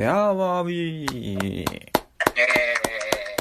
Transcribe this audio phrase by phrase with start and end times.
[0.00, 1.90] やーわービーえ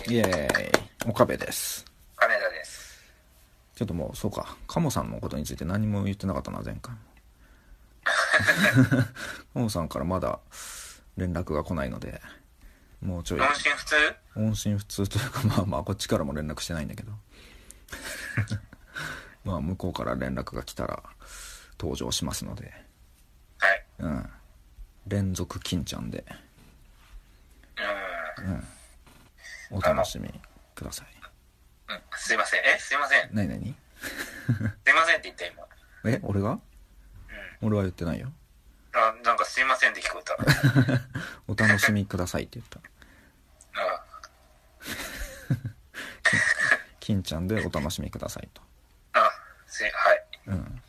[0.08, 1.86] ー、イエーイ岡部です。
[2.16, 3.00] 金田です。
[3.76, 7.00] ちょっともう、そうか、カモさんのことについて何も言ってなかったな、前回も。
[9.54, 10.40] カモさんからまだ
[11.16, 12.20] 連絡が来ないので、
[13.02, 13.96] もうちょい、音信不通？
[14.36, 17.12] 音信不通というか、 まあまあ、こっちからも連絡してないんだけど。
[19.46, 21.04] まあ、向こうから連絡が来たら、
[21.80, 22.74] 登場しますので、
[23.60, 23.86] はい。
[24.00, 24.30] うん。
[25.06, 26.26] 連続金ちゃんで、
[28.42, 28.68] うん。
[29.72, 30.30] お楽しみ
[30.76, 31.08] ください。
[31.90, 32.60] うん、すいません。
[32.62, 32.78] え？
[32.80, 33.34] すいません。
[33.36, 34.10] なになにす
[34.92, 35.64] いませんって言った今。
[36.06, 36.20] え？
[36.24, 36.52] 俺が？
[36.52, 36.62] うん。
[37.62, 38.32] 俺は言ってないよ。
[38.94, 40.36] あ、なんかすいませんって聞こえた。
[41.48, 42.80] お楽しみくださいって言った。
[43.82, 44.04] あ
[47.00, 48.62] 金ちゃんでお楽しみくださいと。
[49.14, 49.32] あ、
[49.66, 50.26] すい、はい。
[50.48, 50.82] うん。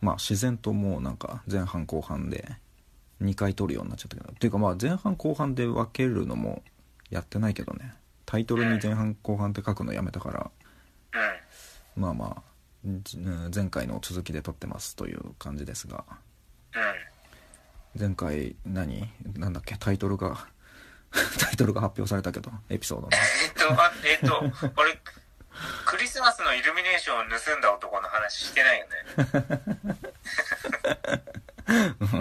[0.00, 2.56] まあ自然ともうなんか前半後半で
[3.22, 4.32] 2回撮るようになっちゃったけど。
[4.32, 6.62] っていうかまあ前半後半で分けるのも
[7.10, 7.94] やってないけどね。
[8.26, 10.50] タイトルに前半後半って書くのやめたから、
[11.96, 12.02] うん。
[12.02, 12.42] まあまあ、
[13.54, 16.04] 前回の続きで撮ってますという感じですが、
[16.74, 18.00] うん。
[18.00, 19.12] 前回何？
[19.36, 19.76] なんだっけ？
[19.76, 20.46] タイトルが、
[21.40, 23.10] タイトルが発表されたけど、エピソードの。
[23.16, 23.18] え
[23.48, 24.96] っと、あ、えっと、俺、
[25.84, 28.94] クリスマスのイルミネーションを盗んだ男の話してないよね。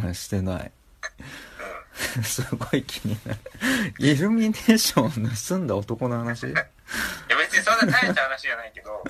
[0.04, 0.72] うんしてない。
[2.24, 3.40] すごい気になる。
[4.00, 6.48] イルミネーションを盗んだ男の話？
[6.48, 6.66] いや
[7.38, 9.04] 別にそんな大した話じゃないけど、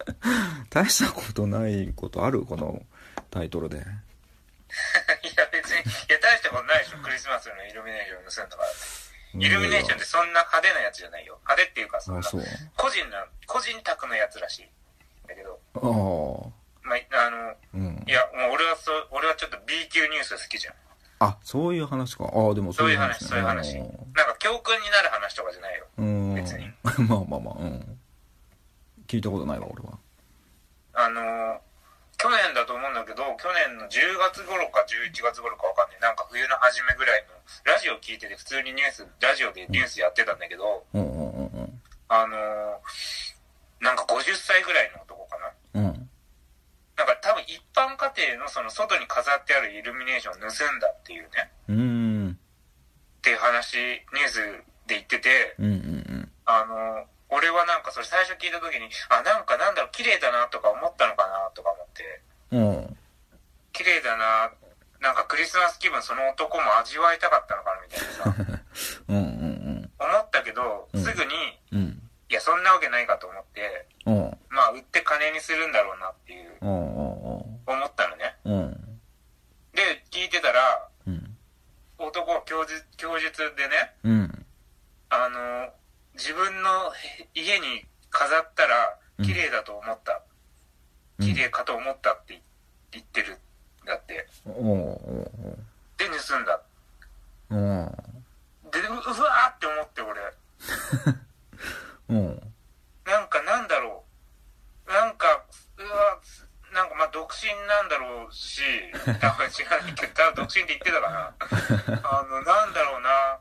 [0.70, 2.44] 大したことないことある？
[2.44, 2.82] この
[3.30, 3.76] タイトルで。
[3.78, 8.68] いや別に、いや大したことないでしょ、クリスマスのイルミネーションを盗んだから。
[9.34, 11.38] イルミネーションってそんな派手なやつじゃないよ。
[11.42, 12.30] 派手っていうか、そんあ、な。
[12.76, 14.70] 個人な、個人宅のやつらしい。
[15.28, 16.50] だけど、ああ。
[16.82, 18.10] まあ、あの、うんい。
[18.12, 20.74] や、もう俺はそう、俺はちょっと B 級ニュース好きじゃん。
[21.20, 22.24] あ、そういう話か。
[22.24, 23.76] ああ、でもそういう話、ねそういう話。
[23.78, 25.86] なんか教訓になる話とかじゃないよ。
[25.98, 26.34] うん。
[26.34, 27.98] 別にまあまあまあ、うん。
[29.06, 29.98] 聞いたことないわ、俺は。
[30.94, 31.58] あのー
[32.20, 36.00] 去年だと思うんだけど、去年の10月頃か11月頃かわかんない。
[36.00, 37.32] なんか冬の初めぐらいの、
[37.64, 41.80] ラジオ聞いてて普通にニュース、ラジオでニュースやってたんだけど、うんうんうんうん。
[42.08, 45.38] あのーなんか50歳ぐらいの男か
[45.72, 45.80] な。
[45.80, 46.09] うん。
[47.00, 52.36] なんか多分一般家庭のその外に飾ってあるイルミネーションを盗んだっていうね、うーん。
[52.36, 54.36] っていう話、ニュース
[54.84, 62.20] で言ってて、うんうんあの、俺はなんかそれ最初聞いた時に、あ、なんかなんだろう、綺麗だなとか思ったのかなとか思って、
[62.52, 62.68] うん。
[62.68, 62.96] うん。
[63.72, 64.52] 綺麗だな、
[65.00, 68.60] なんかクリスマス気分その男も味わいたかったのかなみたいなさ、
[69.08, 71.32] うんうん思ったけど、うんすぐに、
[71.72, 71.78] うん。
[71.78, 72.10] うん。
[72.28, 74.38] いや、そんなわけないかと思って、うん。
[74.48, 76.68] まあ、売って金にするんだろうなっていう、うん。
[76.68, 77.60] うん。
[77.66, 78.36] 思ったのね。
[78.44, 78.52] うん。
[78.52, 78.72] うん。
[79.74, 81.36] で、聞いてたら、うん。
[81.98, 84.46] 男は供述供述でね、うん。
[85.10, 85.72] あの、
[86.14, 86.70] 自分の
[87.34, 89.26] 家に飾ったらうん。
[89.26, 90.22] 綺麗だと思った。
[91.20, 92.40] 綺麗かと思ったって
[92.90, 93.38] 言ってるん。
[93.84, 94.14] だって。
[94.14, 96.44] で、盗ん。
[96.44, 96.60] だ。
[97.50, 100.20] で、ううわーって思って俺。
[102.08, 102.52] うん。
[103.10, 104.04] なんかなんだろ
[104.86, 104.92] う。
[104.92, 105.26] なんか、
[105.76, 106.20] うわ、
[106.72, 108.62] なんかまあ独身なんだろうし、
[109.20, 111.34] 多分違うけど、多分独身って言ってたかな。
[112.08, 113.40] あの、なんだろうな。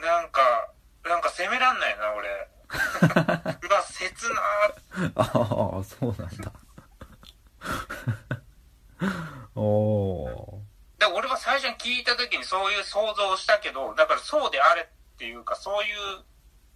[0.00, 0.70] なんか、
[1.04, 2.48] なんか責めらんないな、俺。
[2.72, 6.52] うわ、切なーああ、そうなんだ。
[9.54, 10.62] おお
[10.98, 14.86] で俺は最初に聞いた時にそういう想像をしたけど、だからそうであれっ
[15.18, 16.24] ていうか、そういう、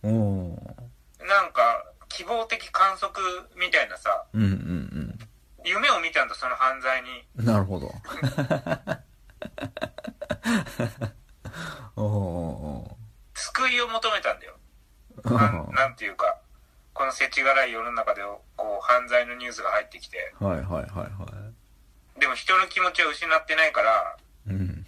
[0.02, 0.79] おお
[1.26, 3.22] なんか、希望的観測
[3.56, 5.19] みたいなさ、うんうん
[5.64, 7.08] 夢を見たんだ、その犯罪に。
[7.36, 7.44] うん。
[7.44, 7.92] なるほど。
[11.97, 12.97] おお
[13.34, 14.56] 救いを求めたんだよ。
[15.25, 16.39] おなんなんていうか、
[16.94, 18.22] この世知辛い世の中で、
[18.56, 21.27] こう、犯罪のニュースが入ってきて、はいはいはいは
[22.18, 24.16] でも人の気持ちを失ってないから、
[24.47, 24.50] い。
[24.50, 24.86] うん。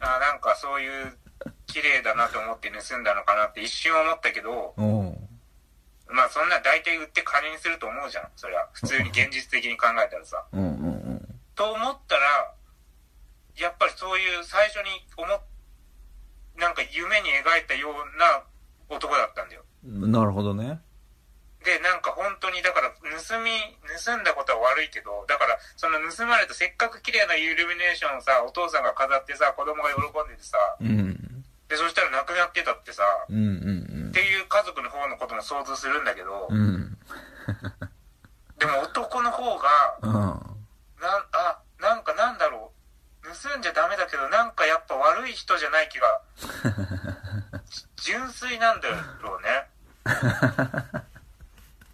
[0.00, 1.18] あなんかそういう、
[1.66, 4.74] 綺麗だなと思って盗んだのかなって一瞬思ったけど、
[6.08, 8.28] まあそんな大体売って金にすると思うじゃん。
[8.36, 8.68] それは。
[8.72, 10.44] 普通に現実的に考えたらさ。
[10.52, 10.94] うんうん
[11.54, 12.54] と思ったら、
[13.56, 15.40] やっぱりそういう最初に思っ、
[16.58, 18.42] なんか夢に描いたような
[18.88, 19.62] 男だったんだよ。
[19.86, 20.12] うん。
[20.12, 20.80] なるほどね。
[21.64, 23.50] で、なんか本当に、だから盗み、
[24.04, 31.44] 盗んだことは悪いけど、だからその盗まれたせっかく綺麗なイルミネーションをさ、お父さんが飾ってさ、子供が喜んでてさ、うん。
[31.68, 33.83] で、そしたら亡くなってたってさ、うんうん
[34.14, 36.56] っていう家族の方のことも想像するんだけど、うん。
[36.56, 36.96] うん。
[38.60, 40.12] でも男の方が、うん。
[40.12, 40.30] なん、
[41.32, 42.70] あ、なんかなんだろ
[43.26, 46.20] 休んじゃダメだけど、なんかやっぱ悪い人じゃない気が、
[47.96, 48.88] 純粋なんだ
[49.20, 49.68] ろうね。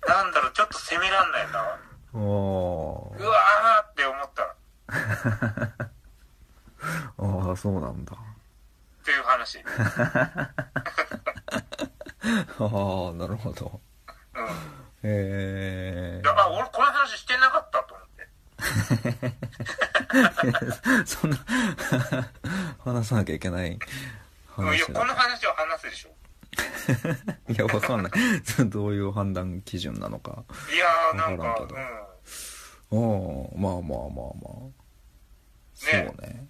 [0.06, 1.78] なんだろう、ちょっと責めらんないな。
[2.12, 4.54] おうわーって思った。
[7.18, 8.16] ああそうなんだっ
[9.04, 9.64] ていう話。
[12.58, 12.66] うん。
[12.66, 13.80] ああなるほど。
[15.02, 18.28] へえあ、俺この話してなかったと思って。
[21.06, 21.38] そんな
[22.84, 23.78] 話さなきゃいけない
[24.58, 26.10] うん、いや、この話を話すでしょ。
[27.48, 28.12] いやわかんない。
[28.68, 30.44] どういう判断基準なのか。
[30.74, 31.80] いやー、なんか、んけど。
[32.92, 32.98] うん。
[32.98, 34.80] おまあまあまあまあ。
[35.74, 36.46] そうね。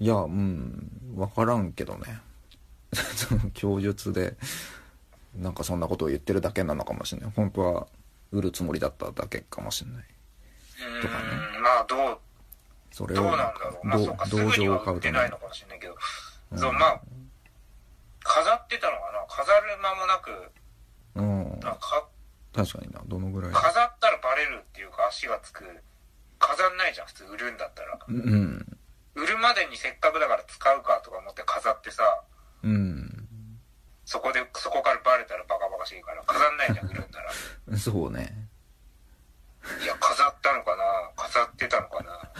[0.00, 1.14] いやうん。
[1.14, 2.20] わからんけどね。
[2.92, 4.36] その供述で
[5.34, 7.32] なんかそんなことを言ってるだけなのかもしれない。
[7.34, 7.86] 本当は
[8.30, 10.04] 売るつもりだっただけかもしれない。
[10.98, 11.24] うとかね。
[11.62, 12.18] まあ、どう、
[12.90, 13.86] それどうをなんだろう。
[13.86, 15.96] まあ、どそうか、すぐには売ってないのかもしれないけど、
[16.56, 17.00] そう、まあ、
[18.20, 19.24] 飾ってたのかな。
[19.28, 20.52] 飾る間もなく、
[21.14, 21.60] うん。
[21.64, 22.08] あか
[22.54, 23.00] 確かにな。
[23.06, 23.52] どのぐらい。
[23.52, 25.64] 飾ったらバレるっていうか足がつく。
[26.38, 27.98] 飾んないじゃん、普通売るんだったら。
[28.06, 28.78] うん。
[29.14, 32.22] 売るまでにせっかくだから使うかとか思って飾ってさ、
[32.62, 32.91] うん
[34.12, 37.32] そこで、そこからバレたらバカバカしいから、飾んないじゃん、売るんなら。
[37.80, 38.30] そうね
[39.82, 40.84] いや、飾ったのかな？
[41.16, 42.30] 飾ってたのかな？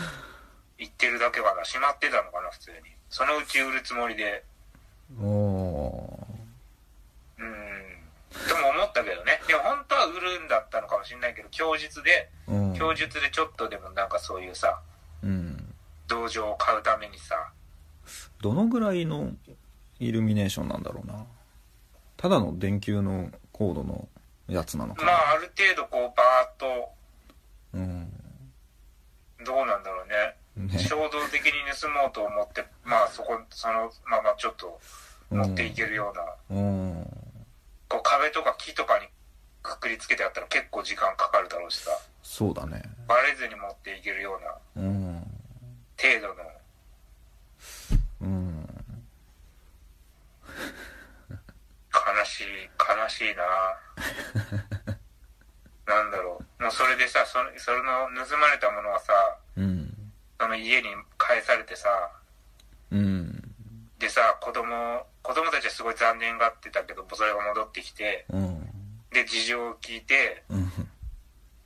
[0.77, 1.65] 言ってるだけかな？
[1.65, 2.51] しまってたのかな？
[2.51, 2.77] 普通に。
[3.09, 4.45] そのうち売るつもりで。
[5.19, 6.27] おお
[7.39, 7.49] うーん。
[8.51, 9.41] とも思ったけどね。
[9.49, 12.29] でも本当は売るんだったのかもしれないけど、供述で、
[12.77, 14.79] 供述でちょっとでもなんかそういうさ、
[15.23, 15.75] うん
[16.07, 17.51] 道場を買うためにさ、
[18.43, 19.31] どのぐらいの
[20.01, 21.25] イルミネーションなんだろうな
[22.23, 24.07] ただの電球のコードの
[24.47, 26.89] やつなのかな、まあある程度こうバーッと、
[27.75, 28.13] うん。
[29.45, 30.73] どうなんだろうね。
[30.73, 30.79] ね。
[30.79, 34.79] 衝動的に盗もうと思って、まあそこ、そのままちょっと
[35.31, 37.05] 持っていけるような、うん。
[37.89, 39.09] こう壁とか木とかに
[39.61, 41.91] くくりつけてあったら結構時間かかるだろうしさ、
[42.23, 42.83] そうだね。
[43.09, 44.39] バレずに持っていけるよ
[44.77, 44.85] うな。
[44.85, 45.27] うん。
[46.01, 46.35] 程度の、
[48.21, 48.69] うん
[52.03, 52.45] 悲しい、
[52.79, 53.45] 悲しいな。
[55.87, 56.63] なんだろう。
[56.63, 59.13] もうそれでさ、その、その盗まれたものはさ、
[59.57, 60.13] うん。
[60.41, 60.89] その家に
[61.19, 61.89] 返されてさ、
[62.91, 63.55] うん。
[63.99, 68.71] でさ、子供、子供たちはすごい残念がってたけど、それが戻ってきて、うん。
[69.11, 70.73] で、事情を聞いて、うん。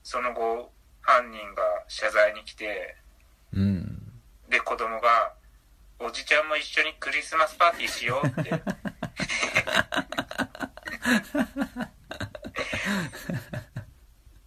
[0.03, 2.97] その後、犯人が謝罪に来て、
[3.53, 4.13] うん。
[4.49, 5.33] で、子供が、
[5.99, 8.51] おじちゃんも一緒にクリスマスパーティーしようって。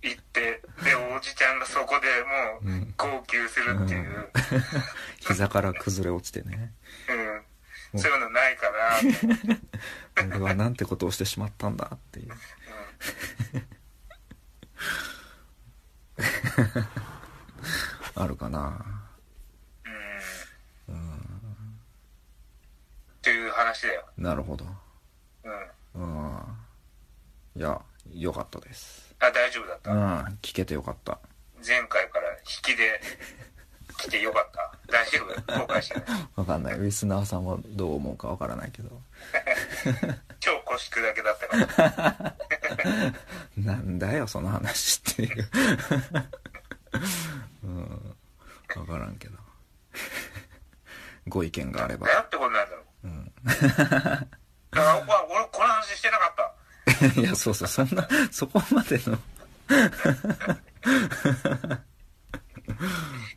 [0.02, 2.08] 言って、で、おじちゃんがそこで
[2.68, 4.32] もう、号泣するっていう、
[5.20, 6.74] 膝から崩れ落ちてね
[7.94, 10.28] うん、そういうのないかな。
[10.36, 12.30] 俺はなんてことをしてしまったんだっていう
[18.16, 18.86] あるかな
[20.88, 20.94] うん。
[20.94, 21.18] うん。
[21.18, 21.22] っ
[23.22, 24.06] ていう話だよ。
[24.18, 24.66] なるほど
[25.96, 26.36] うん。
[26.36, 26.42] うん
[27.56, 27.82] いや
[28.14, 29.94] よかったですあ、大丈夫だっうた。
[29.94, 31.20] ん聞けてよかった
[31.66, 33.02] 前回から引きで
[33.98, 34.72] 来てよかった？
[34.92, 35.20] 大丈
[35.52, 35.60] 夫？
[35.60, 36.28] 後悔してない？
[36.36, 39.02] わかんないリスナーさんはどう思うかわからないけど
[40.40, 42.36] 超腰砕けだったか
[42.78, 43.14] ら。
[43.58, 45.50] なんだよその話っていう
[47.64, 48.16] うん
[48.74, 49.38] 分からんけど
[51.28, 53.08] ご意見があればなんてことなんだろう。
[53.08, 53.34] うん
[54.72, 55.06] だから俺
[55.40, 56.50] 俺この話してなかった。
[57.22, 59.18] いやそうそうそんな そこまでの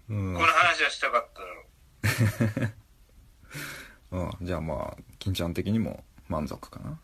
[0.09, 1.47] うん この話はしたかっただ
[4.11, 6.99] ろうんじゃあまあ金ちゃん的にも満足かなう。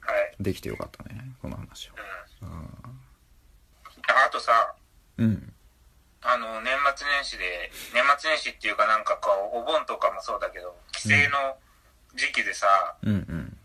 [0.00, 0.34] はい。
[0.40, 1.92] できてよかったねこの話を
[2.42, 2.48] うん。
[4.08, 4.74] あとさ、
[5.18, 5.52] うん
[6.22, 11.56] あの、年末年始で、年末年始っていうかなんかこう、お盆とかもそうだけど、帰省の
[12.16, 13.55] 時期でさ、うん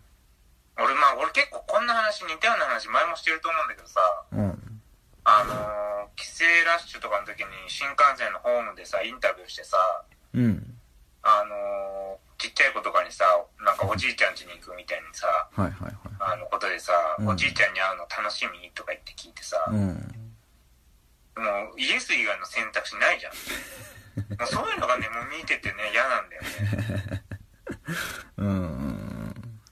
[0.78, 4.00] 俺まあ、俺結構こんな話、似たような話前もしてると思うんだけどさ、
[4.32, 4.40] うん。
[4.40, 4.82] うん
[5.24, 9.78] あのー帰省ラッシュとかの時に新幹線のホームでさ、インタビューしてさ、
[10.34, 10.78] うん。
[11.24, 13.24] あのーちっちゃい子とかにさ、
[13.64, 15.94] なんかおじいちゃん家に行くみたいにさ、はいはいはい。
[16.20, 17.28] あのことでさ、うん。
[17.30, 19.78] おじいちゃんに会うの楽しみとか言って聞いてさ、うん。
[21.38, 23.34] もうイエス以外の選択肢ないじゃん。
[24.42, 27.24] もうそういうのがね、もう見ててね、嫌なんだよね。
[28.38, 28.81] うんうん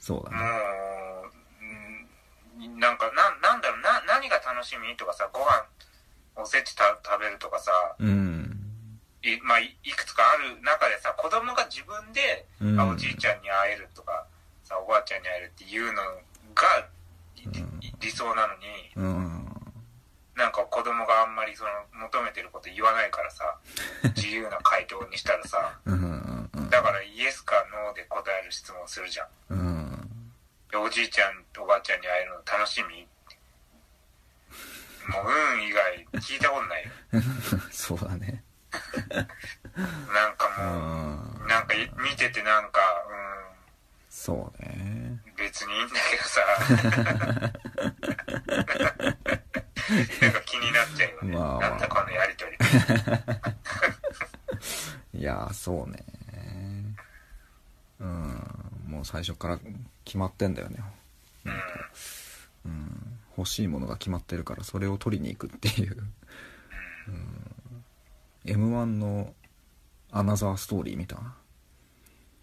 [0.09, 0.37] そうだね。
[0.37, 1.29] も
[2.65, 2.79] う、うん。
[2.79, 5.69] なんか、な、なんだろう、な、何が楽しみとかさ、ご飯、
[6.35, 8.59] おせちた食べるとかさ、うん。
[9.21, 12.79] い,、まあ、いいくつかある中でさ子供が自分で、うん。
[12.79, 14.25] あおじいちゃんに会えるとか
[14.63, 16.01] さおばあちゃんに会えるっていうの
[16.55, 16.87] が
[17.35, 17.41] い
[17.87, 18.63] い理想なのに
[18.95, 19.45] うん。
[20.35, 21.69] なんか子供があんまりその
[22.07, 23.57] 求めてること言わないからさ
[24.15, 25.93] 自由な回答にしたらさうん。
[25.93, 26.49] うん。
[26.53, 26.69] うん。
[26.69, 29.27] だからイエスかノーで答える質問するじゃん。
[29.49, 29.88] うん。
[29.88, 29.88] で
[30.77, 33.07] おじいちゃんとおばあちゃんに会えるの楽しみ？
[35.11, 36.83] もううん以外聞いたことない。
[36.85, 36.91] よ
[37.71, 38.43] そうだね。
[39.09, 39.23] な
[40.29, 40.69] んかうも
[41.41, 41.45] ん。
[41.45, 42.79] うなんかい見ててなんか
[44.09, 45.19] そうね。
[45.25, 45.35] うん。
[45.37, 46.41] 別にいいんだけどさ。
[50.21, 51.59] なんか気になっちゃうよね、まあまあ。
[51.71, 52.55] なんだこのやりとり。
[55.19, 56.05] いやーそうね。
[57.99, 59.59] うんもう最初から
[60.03, 60.79] 決まってんだよね。
[61.45, 62.71] うん。
[62.71, 63.19] うん。
[63.37, 65.97] 欲しいものが決まってるからそれを取りに行くっていう、
[67.07, 67.83] うん、
[68.45, 69.33] m 1の
[70.11, 71.21] アナザーストーリー見た？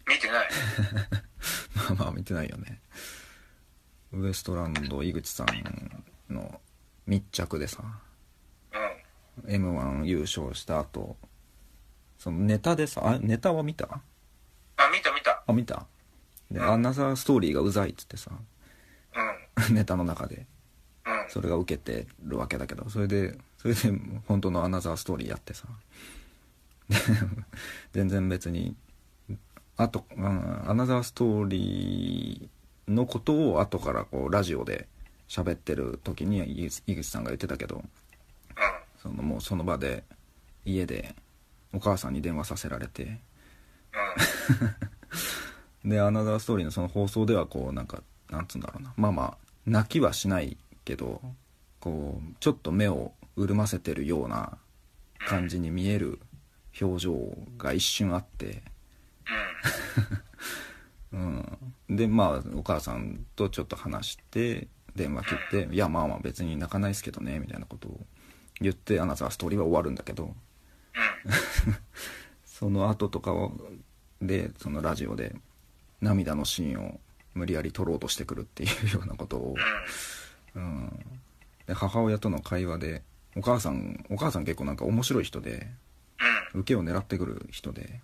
[0.09, 0.49] 見てない。
[1.77, 2.81] まあまあ見てないよね。
[4.13, 6.61] ウエストランド井口さんの
[7.07, 7.83] 密着でさ。
[9.45, 9.51] うん。
[9.53, 11.17] m 1優勝した後。
[12.19, 14.01] そのネタでさあネタは見た？
[14.79, 15.43] あ見た見た。
[15.47, 15.87] あ見た？
[16.51, 18.31] で、うんアナザーストーリーがうざいっつってさ
[19.69, 19.75] うん。
[19.75, 20.47] ネタの中で
[21.07, 21.25] うん。
[21.29, 23.81] それが受けてるわけだけどそれでそれで
[24.27, 25.65] 本当のアナザーストーリーやってさ
[26.89, 26.97] で
[27.93, 28.77] 全然別に
[29.77, 34.89] あと、うん、アナザーストーリーのことを後からこうラジオで
[35.29, 37.83] 喋ってる時に井口さんが言ってたけどうん。
[39.03, 40.05] そのもうその場で
[40.65, 41.15] 家で
[41.73, 43.19] お母さんに電話させられて
[45.87, 48.93] でアナザーストーリーのその放送ではこうなんかなんつうんだろうな。
[48.97, 51.21] まあまあ泣きはしないけど
[51.81, 54.59] こうちょっと目を潤ませてるような
[55.27, 56.19] 感じに見える
[56.81, 57.17] 表情
[57.57, 58.63] が一瞬あって、
[61.13, 64.67] うん、でまあお母さんとちょっと話して
[64.97, 68.01] 電話切って「いやまあまあ別に泣かないですけどね」みたいなことを
[68.61, 70.35] 言ってアナザーストーリーは終わるんだけど。
[72.45, 73.53] その後とかを
[74.23, 75.37] でそのラジオで
[76.01, 77.01] 涙のシーンを
[77.35, 79.55] 無理やり撮ろうとしてくるっていうようなことを、
[80.55, 80.91] うん、
[81.67, 83.03] で母親との会話で
[83.37, 85.69] お母さんお母さん結構なんか面白い人で
[86.55, 88.01] うん受けを狙ってくる人で、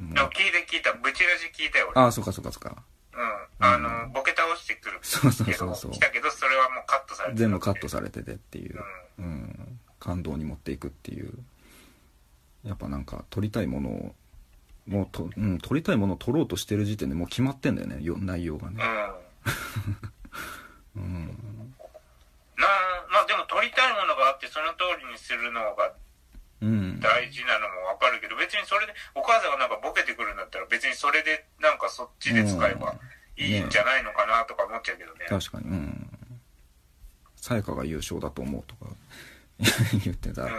[0.00, 0.12] うん。
[0.12, 0.92] 聞いて聞いた。
[0.94, 2.02] ブチラジ聞いたよ、俺。
[2.02, 2.82] ああそうかそうかそうか
[3.14, 3.64] うん。
[3.64, 4.98] あの、ボケ倒してくる。
[5.02, 8.76] そうそうそうそう来たけど、それはもうカットされてる全部カットされててっていう
[9.18, 11.32] う、うん、感動に持っていくっていう
[12.64, 14.14] やっぱなんか撮りたいものを
[14.86, 17.98] もうと、うん、撮りたいものを撮ろうとしてる時点でもう決まってんだよね。
[18.02, 18.82] よ内容がね、
[20.96, 21.02] うん。
[21.02, 21.26] うん、
[22.56, 22.66] な
[23.10, 25.92] まあでも撮りたいものがあって、その通りにするのが
[26.62, 32.94] うん、大事なのもわかるけど、別にそれで、お母さんがなんかボケてくるんだったら、別にそれで、なんかそっちで使えば
[33.36, 35.26] いいんじゃないのかなとか思っちゃうけどね。
[35.28, 35.68] 確かに。
[35.68, 36.10] うん。
[37.36, 38.90] さやかが優勝だと思うとか
[40.02, 40.58] 言ってたとかね、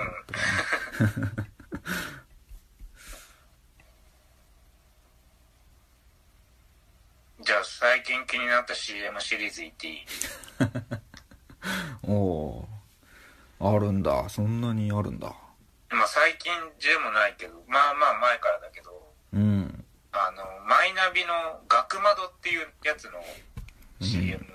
[7.48, 10.06] じゃあ最近気になった CM シリーズいっていい？
[12.04, 14.28] おおーあるんだ。
[14.28, 15.34] そんなにあるんだ。
[15.90, 16.52] まあ最近
[16.82, 19.86] でもないけど、まあまあ前からだけど、うん。
[20.12, 23.24] あの、マイナビの学窓っていうやつの
[24.02, 24.46] CM、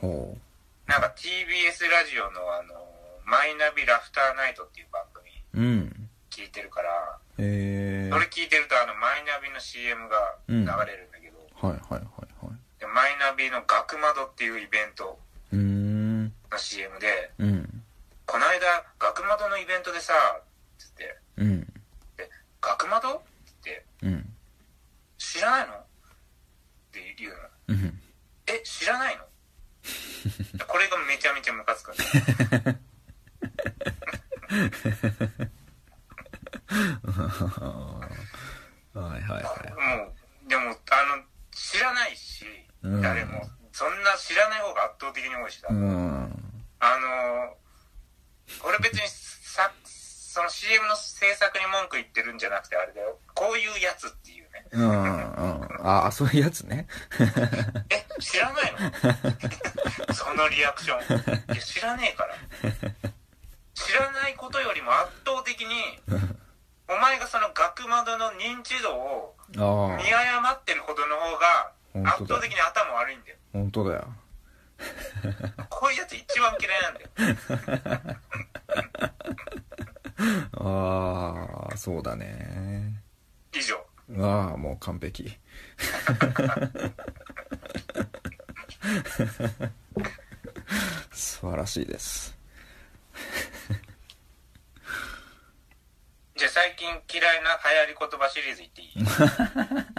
[0.00, 0.38] ほ
[0.86, 2.74] なんか TBS ラジオのあの、
[3.24, 6.10] マイナビラフターナイトっていう番組ううん。
[6.30, 11.15] 聞いてるから、えー、それ聞いてるとあの、マイナビの CM が流れるんだけど、
[11.60, 12.00] はいはいはい
[12.44, 12.80] はい。
[12.80, 15.18] でマイナビの学窓っていうイベント
[15.52, 17.82] の CM で、うん。
[18.26, 20.12] この間、学窓のイベントでさ、
[20.78, 21.60] つって、うん。
[22.16, 22.28] で、
[22.60, 23.22] 学窓っ
[23.62, 23.84] て。
[24.02, 24.36] うん。
[25.16, 25.74] 知らないの？
[25.74, 25.78] っ
[26.92, 27.38] て言うの。
[27.68, 28.00] うん。
[28.46, 29.24] え、知らないの？
[30.66, 32.76] これがめちゃめちゃムカつくんだよ。
[38.94, 39.50] はいはいは
[39.94, 39.98] い。
[39.98, 40.12] も
[40.44, 41.24] う、でも、あの、
[41.56, 42.44] 知らないし、
[42.82, 43.00] うん。
[43.00, 46.54] 誰も、そんな知らない方が圧倒的に多いしさ、うん。
[46.80, 47.56] あの、
[48.68, 54.66] 俺別にさ、その CM の制作に文句言ってるんじゃなくてあれだよ、こういうやつっていうね。
[54.72, 55.86] うんうん。
[55.86, 56.86] ああそういうやつね。
[57.88, 60.12] え、知らないの？
[60.14, 61.54] そのリアクション。
[61.54, 62.36] いや、知らねえから。
[63.72, 66.00] 知らないことよりも圧倒的に、
[66.88, 71.72] お前がその学窓の認知度をあ見誤ってることの方が
[72.10, 73.36] 圧倒的に頭悪いんだよ。
[73.52, 74.06] 本当だよ。
[75.68, 77.10] こういうやつ一番嫌いなんだよ。
[80.52, 83.02] ああそうだね。
[83.52, 83.76] 以上。
[84.22, 85.36] ああもう完璧。
[91.12, 92.36] 素晴らしいです
[96.36, 98.94] じゃあ最近嫌いな流行り言葉シリーズ言っていい？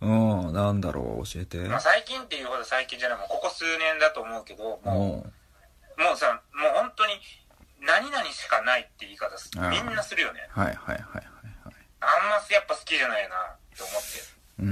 [0.00, 0.06] う
[0.50, 1.58] んなんだろう教えて。
[1.68, 3.18] まあ最近っていうほど最近じゃない。
[3.18, 5.26] もうここ数年だと思うけどもも
[5.98, 7.20] うもうさもう本当に
[7.80, 10.48] 何々しかないって言い方すみんなするよね。
[10.56, 11.02] うはいはいはいはい
[11.64, 11.74] はい。
[12.00, 14.20] あんまやっぱ好きじゃないなって思って。
[14.60, 14.66] うー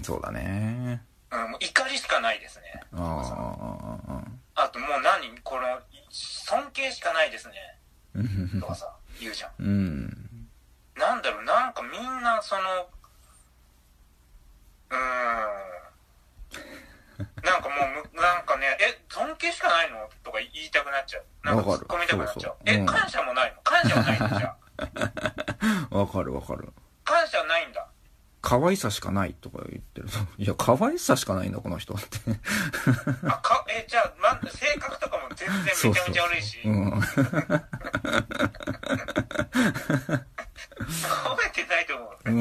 [0.02, 1.02] そうだね。
[1.30, 2.82] うん、もう怒りしかないですね。
[2.94, 4.00] あ
[4.56, 5.38] あああともう何？
[5.42, 5.80] この
[6.10, 7.54] 尊敬しかないですね。
[8.14, 9.50] うんとかさ言うじゃん。
[9.58, 10.48] うん。
[10.96, 12.62] なんだろうなんかみんなその
[14.90, 14.98] うーん。
[17.44, 20.08] なんかもうむなんかねえ尊敬しかないの？
[20.24, 21.24] とか言いたくなっちゃう。
[21.44, 21.88] なんかわかる。
[21.88, 22.40] 突っ込みたくなっちゃう。
[22.40, 22.56] そうそう。
[22.66, 22.86] え、うん。
[22.86, 23.62] 感謝もないの？
[23.62, 24.56] 感謝はないのじゃ
[25.90, 26.72] あわかるわかる。
[27.04, 27.86] 感謝はないんだ。
[28.40, 30.08] 可愛さしかないとか言ってる。
[30.36, 32.06] いや可愛さしかないんだこの人って。
[33.24, 36.60] あかえじゃあ、ま、性格とかも全然めちゃめちゃ悪いし。
[36.64, 37.00] うん
[38.92, 38.98] 褒
[41.36, 42.32] めてないと思うう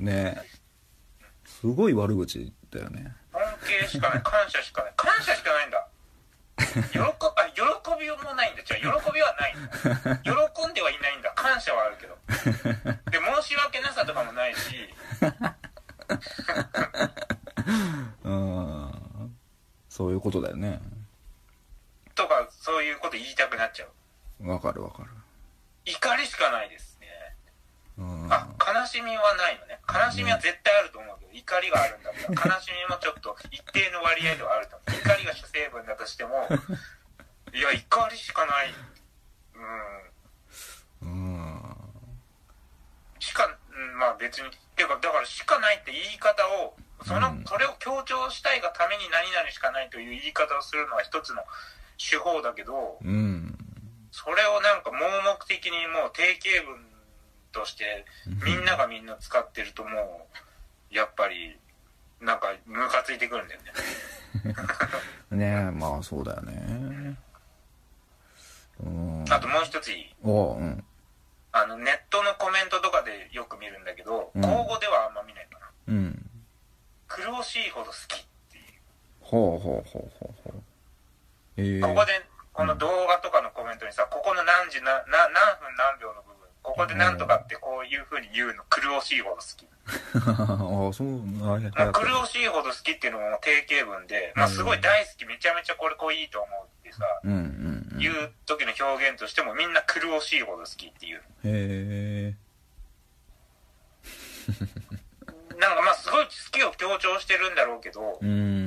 [0.00, 0.04] ん。
[0.04, 0.42] ね。
[1.44, 3.14] すごい悪口だよね。
[3.32, 3.42] 尊
[3.80, 4.22] 敬しかない。
[4.22, 4.92] 感謝しかない。
[4.96, 5.86] 感謝しかないんだ。
[6.92, 7.12] 喜あ
[7.54, 7.62] 喜
[8.00, 8.62] びもないんだ。
[8.64, 9.54] じゃあ喜びはない。
[9.56, 9.70] んだ
[10.18, 10.30] 喜
[10.70, 11.32] んではいないんだ。
[11.34, 12.16] 感謝はあるけど。
[13.10, 14.88] で申し訳なさとかもないし。
[18.24, 18.92] うん。
[19.88, 20.80] そういうことだよね。
[22.14, 23.86] とかそういうこと言いたくなっちゃ
[24.40, 24.48] う。
[24.48, 25.10] わかるわかる
[25.84, 27.06] 怒りしかないですね。
[27.98, 28.32] うん。
[28.32, 29.80] あ悲しみはないのね。
[29.86, 35.00] 悲しみは絶対あると思うけど怒りがあるんだったら悲しみもちょっと一定の割合ではあると思う。
[35.00, 36.48] 怒りが主成分だとしても
[37.52, 38.74] いや怒りしかない。
[41.02, 41.08] うん。
[41.08, 41.76] うん。
[43.18, 47.44] しか、うん、まあ別に、ていうか、だからしかないって言い方を、その、うん。
[47.44, 51.44] それを強調したいがために何々しかないという言い方をするのは一つの
[51.98, 53.51] 手法だけど、うん
[54.12, 56.78] それをなんか盲目的にもう定型文
[57.50, 58.04] として、
[58.44, 60.28] みんながみんな使ってるとも
[60.92, 61.58] う、やっぱり、
[62.20, 63.72] なんかムカついてくるんだよね。
[65.32, 67.16] ねえまあそうだよね
[68.80, 70.84] うんあともう一ついいおううん
[71.52, 75.70] あの、ネットのコメントとかでよく見るんだけど、うん口語ではあんま見ないかな。
[75.88, 76.30] うん
[77.08, 78.64] 苦しいほど好きっていう。
[79.20, 80.62] ほうほうほうほうほう
[81.56, 82.12] ええここで、
[82.52, 83.11] この動画
[84.62, 89.66] 何時な、な、何分何秒の部分、ここで何とかってこういう風に言うの、苦しいほど好き。
[90.14, 91.18] ああそう。
[91.50, 97.38] あれまあ、苦しいほど好きっていうのも定型文で、まあ、すごい大好き、めちゃめちゃこれこういいと思うってさ、うんうん
[97.92, 97.98] うん。
[97.98, 101.18] 言う時の表現としてもみんな苦しいほど好きっていう。
[101.18, 102.34] へえ
[105.58, 108.61] なんかまあ、すごい好きを強調してるんだろうけど、うん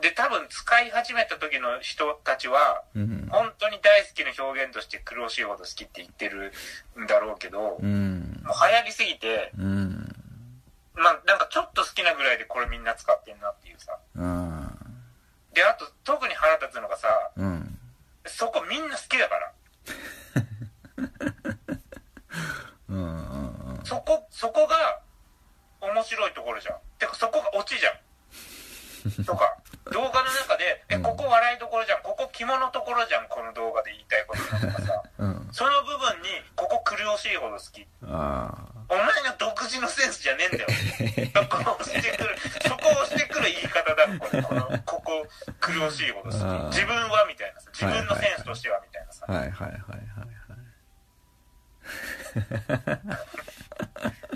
[0.00, 6.52] で、多分使い始めた時の人たちは、うん本当に大好きな表現として苦しいほど好きって言ってる
[6.98, 10.14] んだろうけど、うんもう流行りすぎて、うん
[10.94, 13.98] まあなんかちょっと好きなぐらいでこれみんな使ってんなっていうさ。
[14.14, 14.78] うん
[15.54, 17.78] で、あと特に腹立つのがさ、うん
[18.26, 19.52] そこみんな好きだから。
[23.84, 25.00] そこ、そこが
[25.80, 26.76] 面白いところじゃん。
[26.98, 27.90] てかそこがオチじゃ
[29.20, 29.24] ん。
[29.24, 29.56] とか、
[29.92, 32.02] 動画の中で、え、うんここ笑いどころじゃん。
[32.02, 33.28] ここ肝のところじゃん。
[33.28, 35.02] この動画で言いたいこととかさ。
[35.18, 37.86] うんその部分に、ここ苦しいほど好き。
[38.04, 38.52] あ
[38.88, 40.68] お前の独自のセンスじゃねえんだよ。
[41.34, 44.06] そこを押してくる、そこを押してくる言い方だ。
[44.18, 45.26] これ、この、ここ
[45.60, 46.76] 苦しいほど好き。
[46.76, 47.70] 自分はみたいなさ。
[47.72, 49.32] 自分のセンスとしてはみたいなさあ。
[49.32, 50.36] はいはいはいはい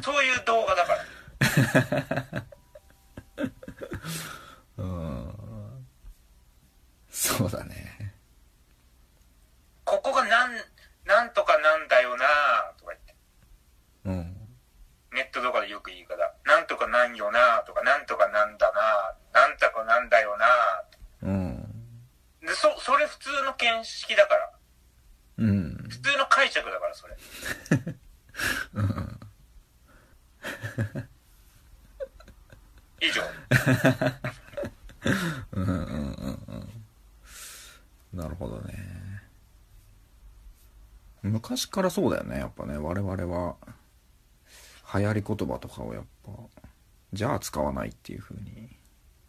[0.03, 2.45] そういう動画だから。
[4.79, 5.31] うん
[7.41, 8.13] そうだね
[9.85, 10.51] ここがなん、
[11.07, 12.27] なんとかなんだよな
[12.79, 13.15] とか言って。
[14.05, 14.37] うん
[15.13, 16.17] ネットとかでよく言い方。
[16.45, 20.47] なんとかなんよなとか、なんとかなんだななんとかなんだよな
[21.23, 21.63] うん
[22.43, 24.53] で、そ、それ普通の見識だから。
[25.39, 27.17] うん普通の解釈だから、それ。
[33.01, 33.23] 以上。
[35.53, 36.81] うんうんうんうん
[38.13, 38.75] なるほどね
[41.23, 42.77] 昔からそうだよねやっぱね。
[42.77, 43.57] 我々は
[44.95, 46.33] 流行り言葉とかをやっぱ
[47.13, 48.69] じゃあ使わないっていう風に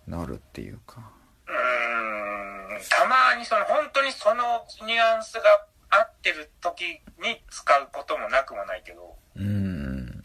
[0.07, 1.01] なるっていうか。
[1.47, 5.41] うーん、たまにその、本当にそのニュアンスが
[5.89, 6.83] あっってる時
[7.19, 9.43] に使うこともなくもないけど、うん。
[9.43, 10.21] うん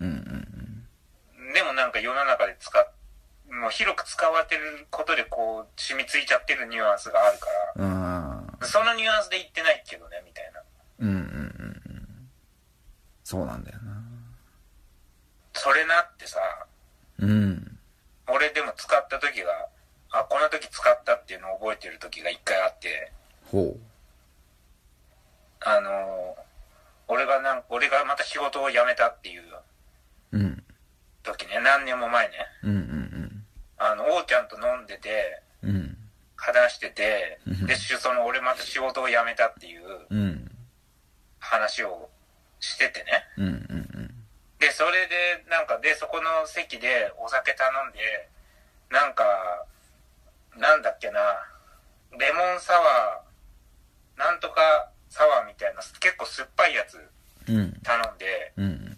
[0.00, 0.84] うん
[1.54, 2.92] でもなんか世の中で使っ、
[3.50, 7.46] もう広く使われてることでこう染みついちゃってるニュアンスがあるか
[8.60, 10.60] ら、そのニュアンスで言ってないけどね、みたいな。
[11.00, 11.24] うんうんうんう
[11.94, 12.28] ん
[13.24, 14.02] そうなんだよな
[15.52, 16.38] それなってさ、
[17.18, 17.78] うん
[18.28, 19.68] 俺でも使った時が、
[20.10, 23.12] あ、この時使ったっていうのを覚えてる時が一回あって、
[23.50, 23.76] ほ
[25.60, 25.94] あのー
[27.10, 29.42] 俺がなん俺がまた仕事を辞めたっていう
[30.32, 30.62] ううん
[31.22, 33.44] 時ね、何年も前ね、うんうん
[33.78, 35.94] あの、王ちゃんと飲んでて、うんうん
[36.40, 40.50] 話しててうん、で、しその俺また仕事を辞めたっていううん
[41.58, 42.08] 話を
[42.60, 43.24] しててね。
[43.36, 44.14] うんうん
[44.58, 48.28] で、それで、なんか、で、そこの席でお酒頼んで、
[48.90, 49.22] なんか、
[50.56, 51.20] なんだっけな、
[52.18, 56.98] レモンサワー、なんとかサワーみたいな、結構酸っぱいやつ
[57.48, 57.72] うん。
[57.84, 58.96] 頼んで、うん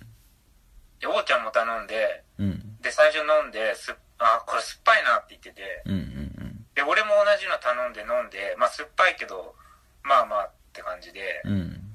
[0.99, 2.81] で、王ちゃんも頼んで、うん。
[2.81, 9.55] で、最初飲んで、すっあ、これ酸っぱいなって言ってて、うんうんで、俺も同じの頼んで飲んで、まあ酸っぱいけど、
[10.03, 11.89] まあまあって感じで、うんうん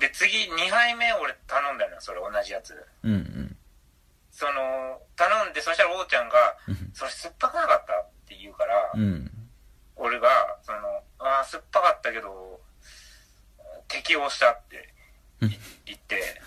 [0.00, 2.74] で、次2杯目俺頼んだのよ、それ同じやつ。
[3.04, 3.56] うんうん。
[4.32, 6.90] その、頼んで、そしたら王ちゃんが、うん。
[6.94, 9.30] それ酸っぱくなかったって言うから、うん。
[9.96, 10.78] 俺が、その、
[11.18, 12.58] ああ、酸っぱかったけど、
[13.88, 14.88] 適応したって
[15.44, 15.48] い
[15.84, 16.40] 言って、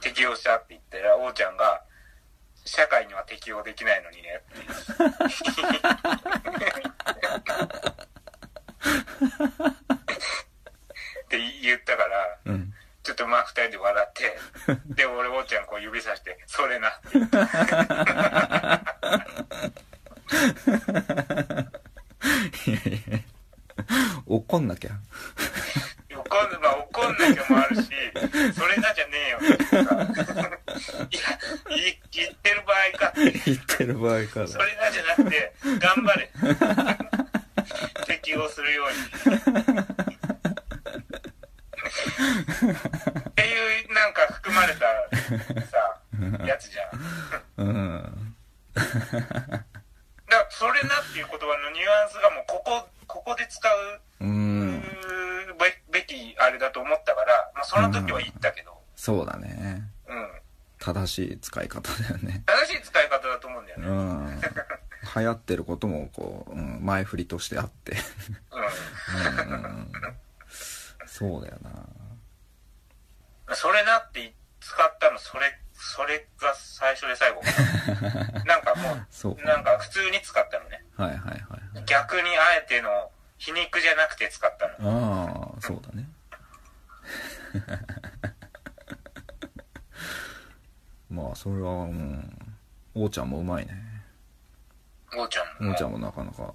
[0.00, 1.82] 適応したって言ったら、王ちゃんが、
[2.64, 4.48] 社会には適応できないのにねっ
[7.90, 7.95] て。
[11.26, 12.72] って言ったから、うん。
[13.02, 14.38] ちょっとまあ二人で笑って、
[14.94, 16.88] で、俺、おーちゃんこう指さして、それな。
[16.90, 17.38] って言った。
[22.66, 23.18] いやいや
[24.26, 24.90] 怒んなきゃ。
[26.10, 27.88] 怒ん、まあ怒んなきゃもあるし、
[28.54, 29.38] それなじゃねえよ。
[29.40, 29.44] い
[31.16, 31.20] や、
[31.76, 33.12] い言ってる場合か。
[33.44, 36.30] 言ってる場合からそれなじゃなくて、頑張れ。
[38.06, 39.36] 適応するように。
[43.20, 44.80] っていう、なんか含まれた
[45.66, 46.00] さ、
[46.46, 47.66] やつじゃん。
[47.68, 48.34] うん
[48.74, 48.88] だか
[50.28, 54.80] ら、それなっていう言葉のニュアンスがもう、ここ、ここで使ううん
[55.58, 60.28] べべきあれだと思ったから、まあ、その時は言ったけど、そうだねうん。
[60.78, 63.86] 正しい使い方だよね正しい使い方だと思うんだようね。
[63.88, 64.40] ん
[65.16, 67.96] 流行ってることもこう、うん、前振りとしてあって
[68.52, 69.52] うん。
[69.52, 69.90] うん
[71.06, 71.70] そうだよな
[73.54, 77.46] それなって使ったの、それ、それが最初で最後か
[78.32, 78.42] な。
[78.44, 80.84] なんかもう、そうかなんか普通に使ったのね。
[80.96, 81.42] はいはいはい
[81.86, 85.54] 逆にあえての皮肉じゃなくて使ったの。
[85.54, 86.08] ああそうだね
[91.08, 92.56] まあそれはうん
[92.94, 93.95] 王ちゃんもうまいね
[95.16, 95.72] おーちゃんも。
[95.72, 96.54] 王ちゃんもなかなか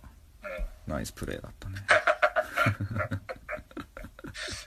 [0.88, 0.94] うん。
[0.94, 1.76] ナイスプレーだったね。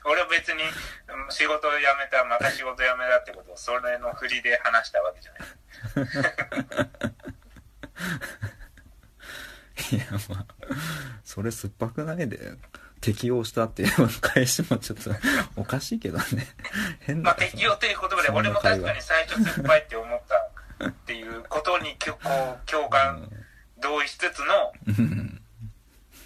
[0.05, 0.67] 俺は別にう
[1.27, 5.45] ん仕事を辞めた、また仕事辞めたってことを、それの振りで話したわけじゃない。
[9.91, 10.45] いやまあ
[11.23, 12.39] それ酸っぱくないで。
[13.05, 15.11] 適応したっていう返しもちょっと
[15.55, 16.23] おかしいけどね。
[17.01, 17.29] 変な。
[17.29, 20.21] まあ、適応という言葉で、俺も確かに最初酸っぱいって思っ
[20.79, 23.29] たっていうことに、こう、共感、
[23.81, 25.41] 同意しつつの、うん。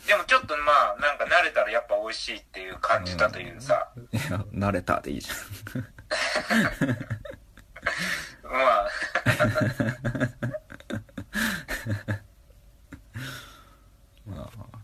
[0.08, 4.22] でもちょっとまあ、なんか慣れたらやっぱ美味しいっていう感じたというさ、いや
[4.54, 5.30] 慣れたでいいじ
[8.44, 9.46] まあ、ゃ
[14.26, 14.36] ん。
[14.36, 14.80] まあ。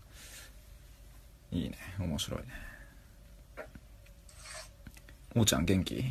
[1.50, 1.76] いいね。
[1.98, 2.46] 面白いね。
[5.34, 6.04] 王ちゃん元気？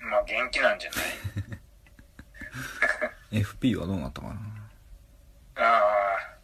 [0.00, 0.96] まあ元気なんじゃな
[3.36, 3.40] い？
[3.44, 4.34] FP はどうなったかな
[5.56, 6.38] ああ。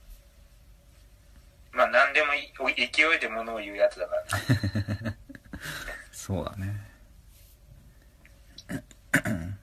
[1.72, 2.28] まあ何でも
[2.76, 4.22] 勢いで物を言うやつだから
[5.10, 5.16] ね。
[6.12, 6.80] そうだね。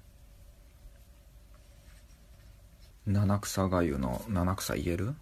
[3.08, 5.16] 七草がゆの七草言える？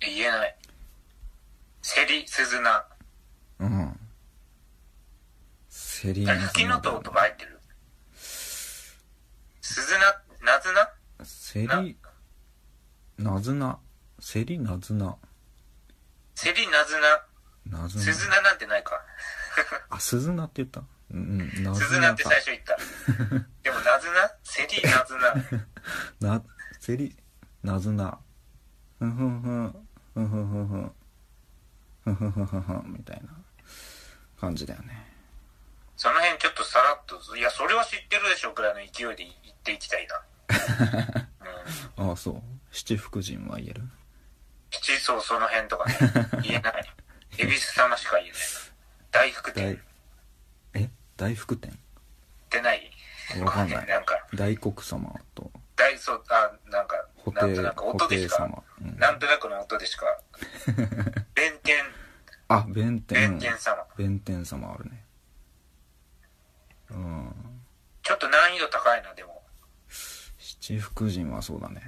[0.00, 0.56] 言えない。
[1.82, 2.84] セリ、鈴菜。
[3.58, 4.00] うん。
[5.68, 7.60] セリあれ、フキノトウとか入ってる？
[8.14, 10.00] 鈴菜、
[10.42, 10.90] ナズナ
[11.24, 11.96] セリ
[13.18, 13.78] なずな？
[14.20, 15.16] セリなずな？
[16.42, 16.94] セリナズ
[17.70, 17.80] ナ。
[17.82, 18.02] ナズナ。
[18.04, 19.00] 鈴なんてないか。
[19.90, 20.82] あ、鈴名って言った？
[21.12, 22.12] うん、ナズナ。
[22.12, 22.76] って最初言った。
[23.62, 24.30] でも、ナズナ？
[24.42, 25.16] セリナズ
[26.20, 26.28] ナ。
[26.38, 26.42] な、
[26.80, 27.14] セリ、
[27.62, 28.18] ナズナ。
[28.98, 29.88] ふんふんふん。
[30.14, 30.94] ふんふんふんふん。
[32.04, 32.92] ふんふんふんふん。
[32.96, 33.28] みたいな
[34.40, 35.06] 感じだよね。
[35.96, 41.26] その辺ちょっとさらっと、いや、それは知ってるでしょくらいの勢いで言っていきたいな。
[41.98, 42.42] うん、ああ、そう。
[42.72, 43.82] 七福神は言える
[44.70, 45.96] 七層その辺とかね、
[46.42, 46.90] 言えない。
[47.38, 48.38] 恵比寿様しか言えない。
[49.10, 49.82] 大福店。
[50.72, 50.90] 大え？
[51.16, 51.70] 大福店？
[51.72, 51.74] っ
[52.48, 52.90] てない？
[53.42, 53.86] わかんない。
[53.86, 55.50] なんか、大黒様と。
[55.76, 58.98] 大、そう、あ、なんか、布なんとなく袋音でしかうん。
[58.98, 60.06] なんとなくの音でしか、
[61.34, 61.84] 弁天、
[62.48, 63.38] あ弁天。
[63.38, 63.86] 弁天様。
[63.96, 65.04] 弁天様あるね。
[66.90, 67.60] うん。
[68.02, 69.42] ちょっと難易度高いな、でも。
[69.88, 71.82] 七福神はそうだね。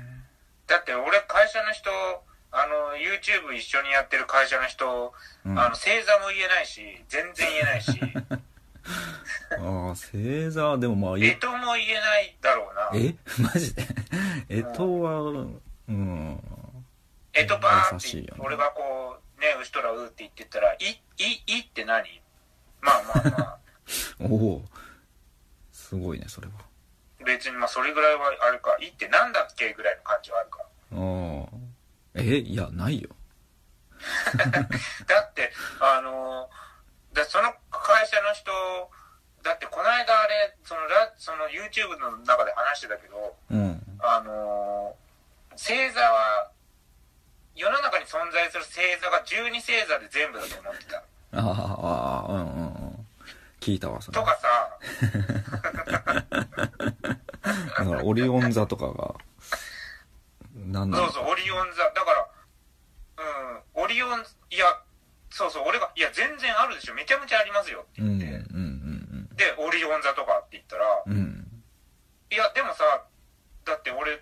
[0.67, 2.22] だって俺、会社の人、あ
[2.73, 5.13] の、YouTube 一緒にやってる会社の人、
[5.45, 5.59] うん。
[5.59, 8.01] あの、星座も言えないし、全然言えないし、
[9.59, 12.91] ああ星座でもまあ干支も言えないだろうな。
[12.95, 13.15] え？
[13.41, 13.83] マジで？
[14.49, 15.21] えとは
[15.89, 16.41] うん。
[17.33, 18.41] えとばーって優しいよね。
[18.41, 20.79] 俺がこう、ね、うしとらうって言ってたら、い、
[21.19, 22.21] い、いって何？
[22.81, 23.59] まあまあまあ、
[24.29, 24.65] おお。
[25.73, 26.55] すごいねそれは。
[27.25, 30.59] 別にまあそれぐらいはあるか、いってなんだっけぐらいの感じはあるか。
[30.61, 31.52] ああ
[32.15, 33.09] えいやないよ。
[35.07, 38.51] だって、あのーだその会社の人、
[39.43, 43.83] だってこの間あれ、そのラ、その YouTube の中で話してたけど、うん。
[44.01, 45.03] あのー
[45.53, 46.49] 星座は、
[47.55, 50.97] 世の中に存在する星座が12星座で全部だと思ってた。
[50.97, 53.07] ああああうんうんうん。
[53.61, 54.15] 聞いたわそれ。
[54.17, 54.79] とかさ、
[57.45, 59.15] だからオリオン座とかが
[60.73, 61.13] 何なのか？
[61.13, 61.85] そうそう、オリオン座。
[61.85, 62.29] だから、
[63.77, 64.67] うん、オリオン、いや、
[65.31, 66.95] そうそう、俺が、いや、全然あるでしょ。
[66.95, 69.45] めちゃめちゃありますよってうん言うんって。
[69.45, 71.39] で、オリオン座とかって言ったら、うんうん
[72.33, 73.05] いや、でもさ、
[73.67, 74.17] だって俺、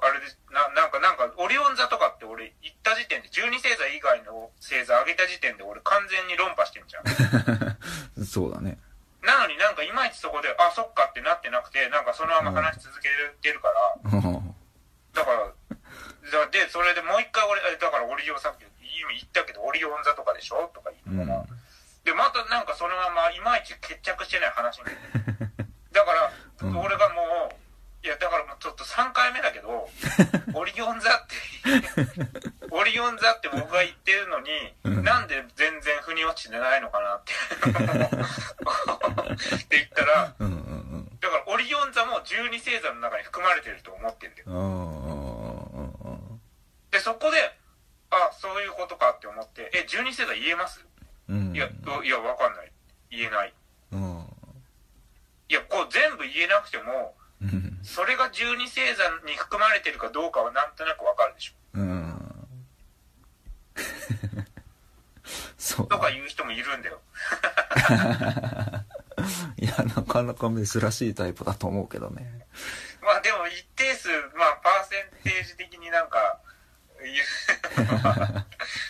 [0.00, 7.04] あれで、ななんか、なんか、オリオン座とかって俺言った時点で、12星座以外の星座上げた時点で俺完全に論破してんじゃん。
[8.16, 8.78] う んそうだね
[9.20, 13.10] なのになんかいまいちそこで、あ、そっかってなってなくて、なんかそのまま話し続け
[13.42, 14.10] てるから、
[16.58, 18.70] で、それでもう一回俺、えだからオリオンさっき言っ
[19.32, 20.68] たけど、オリオン座とかでしょ？
[20.74, 21.44] とか言うんうから、
[22.04, 24.84] で、またなんかそのままいまいち決着してない話に。
[25.94, 26.78] だから、うん。
[26.80, 27.22] 俺がも
[28.02, 29.88] う、いや、だからもうちょっと3回目だけど、
[30.54, 31.34] オリオン座って、
[32.70, 35.04] オリオン座って僕が言ってるのに、うん。
[35.04, 37.32] なんで全然腑に落ちてないのかなって。
[37.34, 37.36] っ
[39.68, 40.56] て言ったら、うんうんう
[40.98, 41.18] ん。
[41.20, 44.48] だからオリオン座も12星座の中に含まれてると思ってるんだよ。
[46.90, 47.36] で、そこで、
[48.10, 50.84] あ、そういうことかって思って、え、12星座言えます？
[51.28, 52.72] うんいや、ういや、わかんない。
[53.10, 53.52] 言えない。
[53.92, 54.24] うん
[55.50, 61.54] いや、こう全部言えなくても、うんそれが12星座に含まれてるかどうかはなんとなくわかるでしょ。
[61.74, 62.48] うん
[65.56, 67.00] そうとか言う人もいるんだよ。
[69.58, 72.44] いやなかなか珍しいタイプだと思うけどね
[73.02, 76.38] まあでも一定数、まあパーセンテージ的になんか、
[77.12, 77.26] 言 う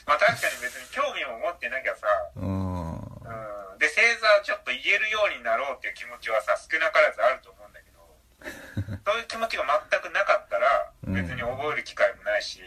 [0.07, 2.93] まあ確かに別に興味も持ってなきゃさ、うん。
[2.93, 3.79] うん。
[3.79, 11.15] で、星座ちょっと言えるようになろうっていう気持ちはさ、少なからずあると思うんだけど、 そういう気持ちが全くなかったら、うん。
[11.15, 12.61] 別に覚える機会もないし、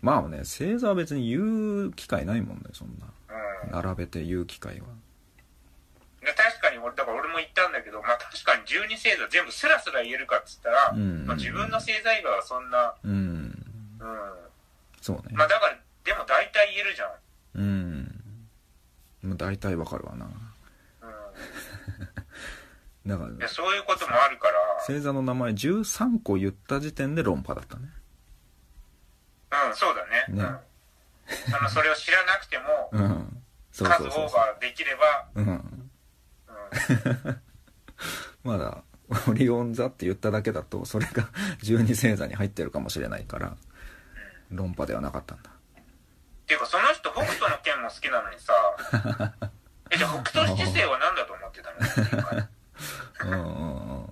[0.00, 3.06] まあね星座は別に言う機会ないもんねそんな。
[3.62, 3.70] うん。
[3.70, 4.86] 並べて言う機会は。
[6.20, 11.26] で確かに俺、だから俺も言ったんだけど、まあ確かに12星座全部スラスラ言えるかっつったら、うん。
[11.26, 13.12] まあ、自分の星座以外はそんな、うん。
[13.98, 14.41] うん。
[15.02, 17.10] そうねまあだから、でも大体言えるじゃん。
[17.54, 18.22] うん
[19.22, 20.30] まあ大体わかるわなうん。
[23.10, 24.54] だからいや、そういうこともあるから、
[24.86, 27.88] 星座の名前13個言った時点で論破だったね
[29.68, 30.24] うん、そうだね。
[30.28, 30.46] ねうん。
[30.46, 35.92] あの、それを知らなくても、 うんそう数オそうそうそーバーできれば、ううんうん。
[38.44, 38.84] まだ
[39.28, 41.28] オリオン座って言っただけだとそれが
[41.62, 43.56] 12星座に入ってるかもしれないから
[44.52, 45.50] 論破ではなかったんだ。
[45.50, 48.52] っていうか、その人、北斗の剣も好きなのにさ、
[49.90, 51.78] え、じゃあ北斗七星は何だと思ってたの？
[51.78, 52.00] って
[53.24, 54.04] いうんうんうん。
[54.04, 54.08] っ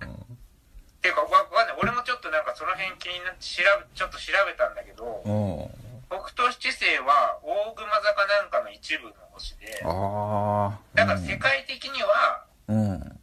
[1.01, 1.75] ていうか、かんない。
[1.81, 13.20] 俺もちょっとなんかその辺気になって調べ、ちょっと調べたんだけど、うん北斗七星は大熊座かなんかの一部の星で、ああだから世界的には、うん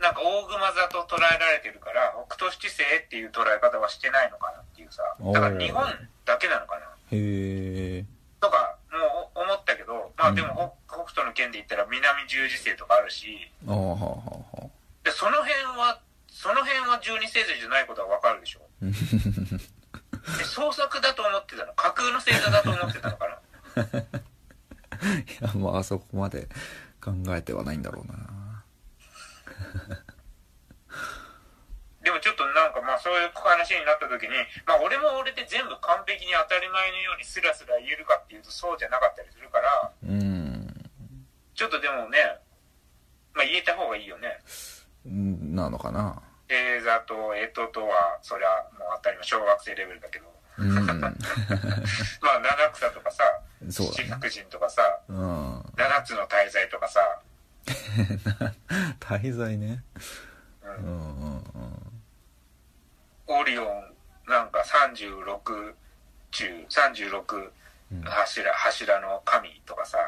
[0.00, 5.84] なんか大熊座と捉えられてるから、北斗七星っていう捉え方はしてないのかなっていうさ、だから日本
[6.24, 6.86] だけなのかな。
[7.10, 8.04] へえ
[8.40, 13.96] とか、もう思ったけど、まあでも、北北斗の剣で言ったら南十字星とかあるし、ああはあは
[14.54, 14.70] あは
[15.02, 18.60] で、その辺は、その辺は十二星座じゃないことはわかるでしょ。
[18.82, 18.86] あ
[20.38, 21.72] で創作だと思ってたの。
[21.74, 23.34] 架空の星座だと思ってたのかな。
[25.18, 26.48] いやまああそこまで
[27.00, 28.37] 考えてはないんだろうな
[32.02, 34.28] でもちょっとなんかまあそういう話になった時に
[34.64, 40.90] まあ俺も俺で全部完璧に当たり前のようにスラスラ言えるかっていうとそうじゃなかったりするからうん。
[41.54, 42.38] ちょっとでもね
[43.34, 44.40] まあ言えた方がいいよね。
[45.08, 46.22] んなのかな。
[46.48, 50.26] 星座と干支とはそりゃもう当たり前小学生レベルだけど。
[50.58, 50.74] うん。
[50.86, 53.24] まあ七草とかさ
[53.68, 55.72] 七福神とかさうん。
[55.76, 57.17] 七つの大罪とかさ、
[59.00, 59.82] 滞在ね。
[60.62, 61.36] う、うんんうん
[63.28, 63.40] うん。
[63.40, 63.94] オリオン
[64.26, 65.74] なんか36
[66.30, 67.50] 中36
[67.90, 68.02] うん。
[68.02, 69.98] 柱柱の神とかさ。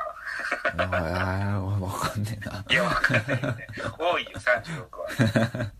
[0.77, 2.65] ああわかんねえな。
[2.71, 3.67] いやわかんないよね。
[3.99, 5.73] 多いよ36は。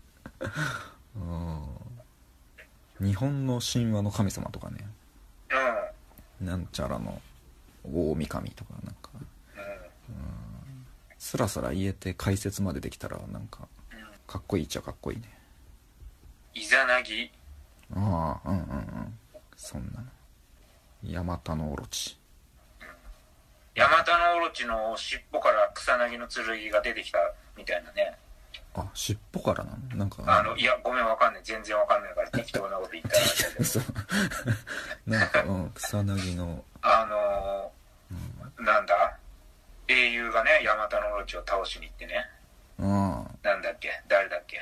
[2.99, 3.07] うん。
[3.07, 4.87] 日本の神話の神様とかね。
[6.39, 6.47] うん。
[6.47, 7.21] なんちゃらの
[7.83, 9.09] 大神とかなんか。
[10.09, 10.40] うん
[11.23, 13.67] スラスラ言えて解説までできたらなんか
[14.25, 15.29] かっこいいっちゃかっこいいね。
[16.55, 17.29] イザナギ？
[17.95, 19.19] ああうんうんうん。
[19.55, 20.07] そんなの。
[21.03, 22.17] ヤマタノオロチ。
[23.75, 27.19] ヤマタノオロチの尻尾から草薙の剣が出てきた
[27.55, 28.17] みたいなね。
[28.73, 29.97] あ尻尾からなの？
[29.97, 31.43] なんかあのいやごめんわかんない。
[31.43, 33.25] 全然わかんないから適当なこと言ったら
[35.19, 39.17] なんかうん草薙のあのーなんだ？
[39.91, 42.29] 英雄がねヤマタノオロチを倒しに行ってね。
[42.79, 42.87] うん。
[43.43, 43.89] なんだっけ？
[44.07, 44.61] 誰だっけ？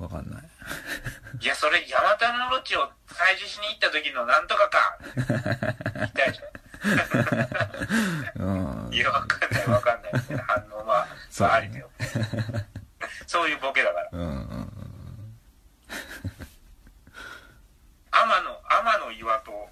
[0.00, 0.42] わかんない。
[1.40, 4.98] いや、それ、ヤマタノオロチを退治しに行った時のなんとかか。
[5.94, 6.40] 言いたいじ
[8.36, 8.86] うん。
[8.86, 8.92] ゃん。
[8.92, 10.12] いや、わかんないわかんない。
[10.14, 11.48] みたいな反応は、そうだね。
[11.48, 11.90] まあありだよ。
[13.26, 14.08] そういうボケだから。
[14.12, 14.30] うんうんう
[14.62, 14.68] ん
[18.10, 19.70] 天の、天の岩戸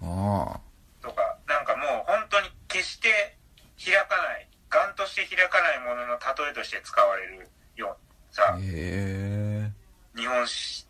[0.00, 0.60] ああ
[1.02, 3.36] とか、なんかもう本当に決して
[3.84, 9.70] 開かない、ガンとして開かないものの例えとして使われるようさ、へえ
[10.16, 10.44] 日本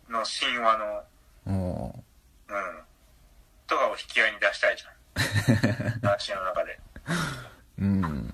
[0.09, 1.03] の神話の、
[1.45, 2.79] おうん、
[3.67, 6.01] とかを引き合いに出したいじゃん。
[6.01, 6.79] 話の中で。
[7.77, 8.33] うん。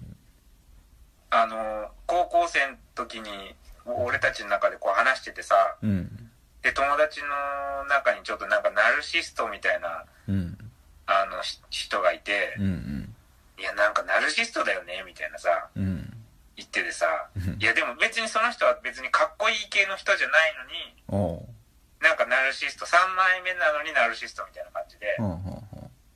[1.29, 6.31] あの、高校生の時に、俺たちの中でこう話しててさ、うん。
[6.61, 10.57] で、友達の中にちょっとなんかナルシストみたいな、うん。
[11.07, 13.15] あの、し人がいてう、ん。
[13.57, 16.04] いや、なんかナルシストだよね、みたいなさ、うん
[16.59, 20.55] うん言っててさうん、いや、でも別にその人は別にかっこいい系の人じゃない
[21.11, 21.43] のに、
[21.99, 25.19] なんかナルシスト、3枚目なのにナルシストみたいな感じで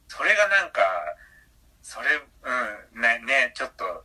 [0.08, 0.82] それがなんか、
[1.82, 4.04] それ、うん、ね、ね、ちょっと、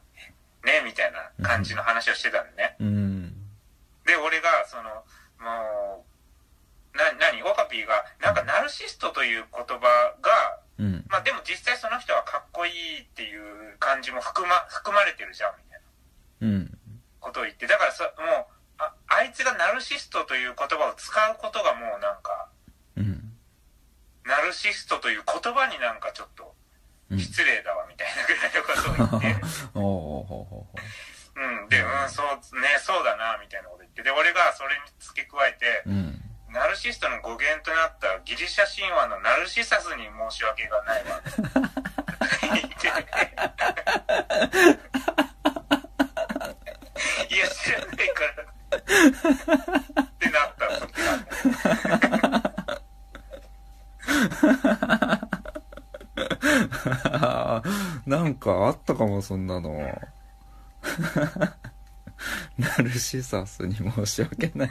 [0.64, 2.76] ね、みたいな感じの話をしてたんだね。
[2.80, 3.32] ううん。
[4.06, 5.04] で、俺が、その、
[5.42, 6.04] も
[6.94, 11.04] う、な、なに、オカピーが、なんかナルシストという言葉が、うん。
[11.08, 15.68] まあでも実際その人はかっこいいっていう感じも含ま、含まれてるじゃん、みたいな。
[15.68, 15.73] うん
[17.20, 17.66] ことを言って。
[17.66, 18.46] だからさ、もう、
[18.78, 22.48] あ、あいつがナルシストという言葉を使うことがもうなんか、
[22.96, 23.30] うん
[24.24, 26.54] ナルシストという言葉になんかちょっと
[27.10, 29.40] うん失礼だわ、みたいなぐらいのことを言って。
[29.74, 30.66] お
[31.36, 34.02] うん、で、うん、そう、ね、そうだな、みたいなこと言って。
[34.02, 41.20] で、俺がそれに付け加えて、ううんナルシストの語源となったギリシャ神話のナルシサスに申し訳がないわ。
[47.64, 48.44] っていや、知らないから。
[50.02, 51.14] ってなった時が。
[58.06, 59.80] なんかあったかもそんなの
[62.58, 63.76] ナルシサスに。
[63.76, 64.70] 申し訳ない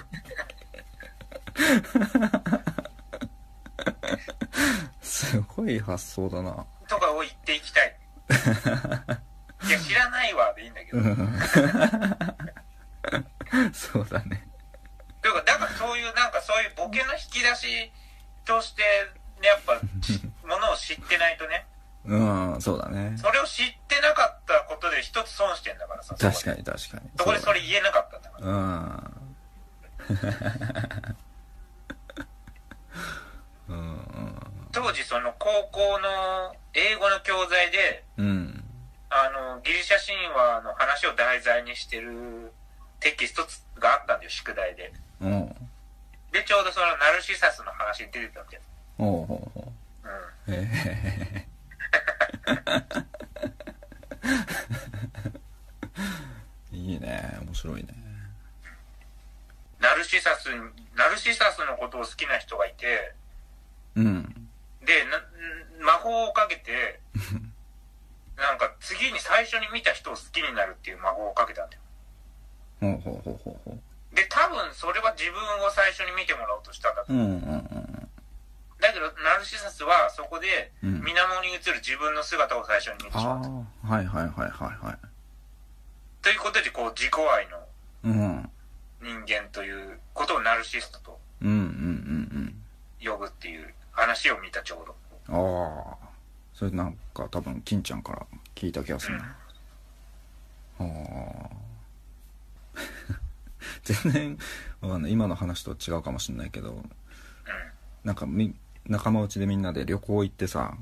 [5.01, 7.97] すごい発想だなとかを言っていきたい。
[9.67, 10.99] いや、知らないわ、でいいんだけど。
[13.73, 14.47] そうだね
[15.21, 17.91] というか、だからそういう、なんかそういうボケの引き出し
[18.45, 18.81] として、
[19.41, 19.73] ね、やっぱ、
[20.47, 21.65] ものを知ってないとね、
[22.05, 26.15] うんそうだねそれを知ってなかったことで一つ損してんだからさ。
[26.43, 28.47] 確かに確かにそこでそれ言えなかったんだから。
[33.69, 33.99] うんうん
[34.73, 38.63] 当時その高校の英語の教材で、うん
[39.09, 42.51] あの、ギリシャ神話の話を題材にしてる
[42.99, 43.43] テキスト
[43.79, 44.91] があったんだよ、宿題で。
[45.21, 45.55] うん
[46.31, 48.59] で、ちょうどそのナルシサスの話に出てたわけ。
[48.97, 49.71] おうほうほ
[50.47, 50.53] うん。
[50.53, 50.67] うへ
[51.45, 51.45] え
[56.71, 57.87] いいね面白いね
[59.79, 60.61] ナルシサスに、
[60.95, 63.13] ナルシサスのことを好きな人がいて、
[63.95, 64.49] うん。
[64.85, 65.23] でな
[65.85, 66.99] 魔法をかけて
[68.35, 71.81] なんか次に最初に見た人を好きになるっていう魔法をかけたんだよ。
[72.81, 73.77] ほうほうほうほうほ
[74.11, 77.13] で多分それは自分を最初に見てもらおうとしたんだと。
[77.13, 78.09] ううんうんうん。
[78.79, 80.99] だけどナルシサスはそこでうん。
[81.01, 83.47] 水面に映る自分の姿を最初に見てしまあった。
[83.47, 84.97] あはいはいはいはいはい。
[86.21, 87.67] ということでこう自己愛の
[88.03, 88.51] うん。
[89.03, 92.63] 人間ということをナルシストとうんうんうん
[93.11, 94.95] 呼ぶっていう話を見たちょうど。
[95.29, 95.97] うんああ
[96.53, 99.23] それなんか多分金ちゃんから聞いた気がするな、
[100.79, 101.49] ああ
[103.83, 104.37] 全然
[104.81, 105.11] わかんない。
[105.11, 106.73] 今の話と違うかもしれないけど。
[106.73, 106.83] うん。
[108.03, 108.53] なんかみ
[108.85, 110.77] 仲間内でみんなで旅行行ってさ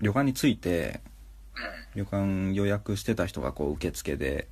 [0.00, 1.00] 旅館に着いて
[1.56, 2.00] うん。
[2.00, 4.44] 旅館予約してた人がこう受付でうん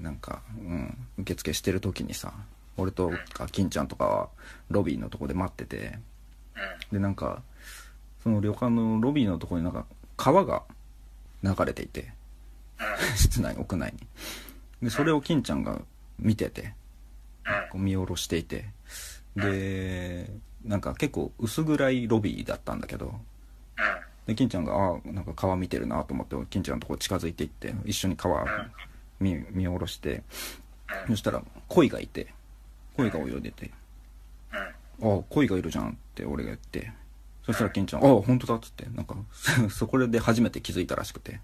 [0.00, 2.32] なんか、うん、受付してる時にさ
[2.76, 4.28] 俺とか金ちゃんとかは
[4.70, 5.98] ロビーのとこで待ってて
[6.92, 7.42] でなんか
[8.22, 9.86] その旅館のロビーのとこになんか
[10.16, 10.62] 川が
[11.42, 12.12] 流れていて
[13.16, 14.06] 室内屋内に。
[14.82, 15.80] でそれを金ちゃんが
[16.18, 16.74] 見てて
[17.70, 18.66] こう見下ろしていて
[19.36, 20.30] で
[20.64, 23.14] なんか結構薄暗いロビーだったんだけど
[24.26, 28.44] で金ちゃんがああなんか川見てるなと思って金ちゃんのとこ近づいていって一緒に川
[29.20, 30.22] 見見下ろして
[31.06, 32.28] そしたら鯉がいて
[32.96, 33.70] 鯉が泳いでて
[34.52, 34.58] 「あ
[35.00, 36.92] あ鯉がいるじゃん」って俺が言って
[37.44, 39.16] そしたら金ちゃん「ああ本当だ」っつってなんか
[39.70, 41.40] そこで初めて気づいたらしくて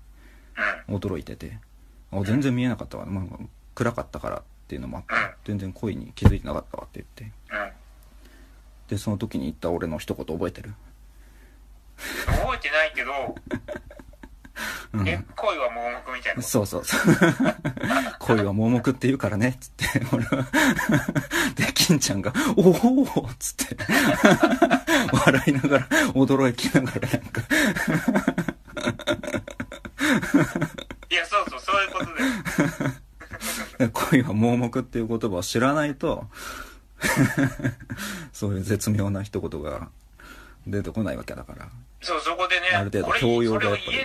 [0.88, 1.58] 驚いてて
[2.12, 3.38] 「あ全然見えなかったわ、まあ、
[3.74, 7.40] 暗かったからっていうのもあって全然鯉に気づいてなかったわ」って言って。
[8.88, 10.74] でその時に言った俺の一言覚えてる？
[12.26, 13.36] 覚えてないけど
[15.06, 17.00] え恋は盲目みたいなそうそうそう。
[18.18, 19.50] 恋は盲目って言うからね。
[19.50, 20.46] っつって俺は。
[21.54, 23.76] で金ちゃんが「おお!」っつって。
[25.12, 27.42] 笑いながら驚きながらなんか。
[31.10, 32.06] いやそうそうそういうこと
[33.78, 36.26] で恋は盲目っていう言葉を知らないと
[38.32, 39.88] そういう絶妙な一言が
[40.66, 41.68] 出てこないわけだから。
[42.02, 43.98] そうそこでねある程度俺教養がやっぱり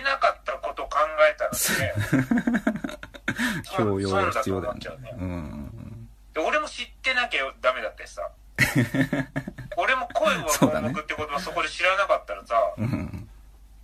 [3.76, 4.80] 教養が必要だよね。
[5.18, 8.30] うんで俺も知ってなきゃダメだってさ。
[9.78, 10.88] 俺も恋はそうだね。
[10.88, 13.28] 盲目って言葉そこで知らなかったらさ、うん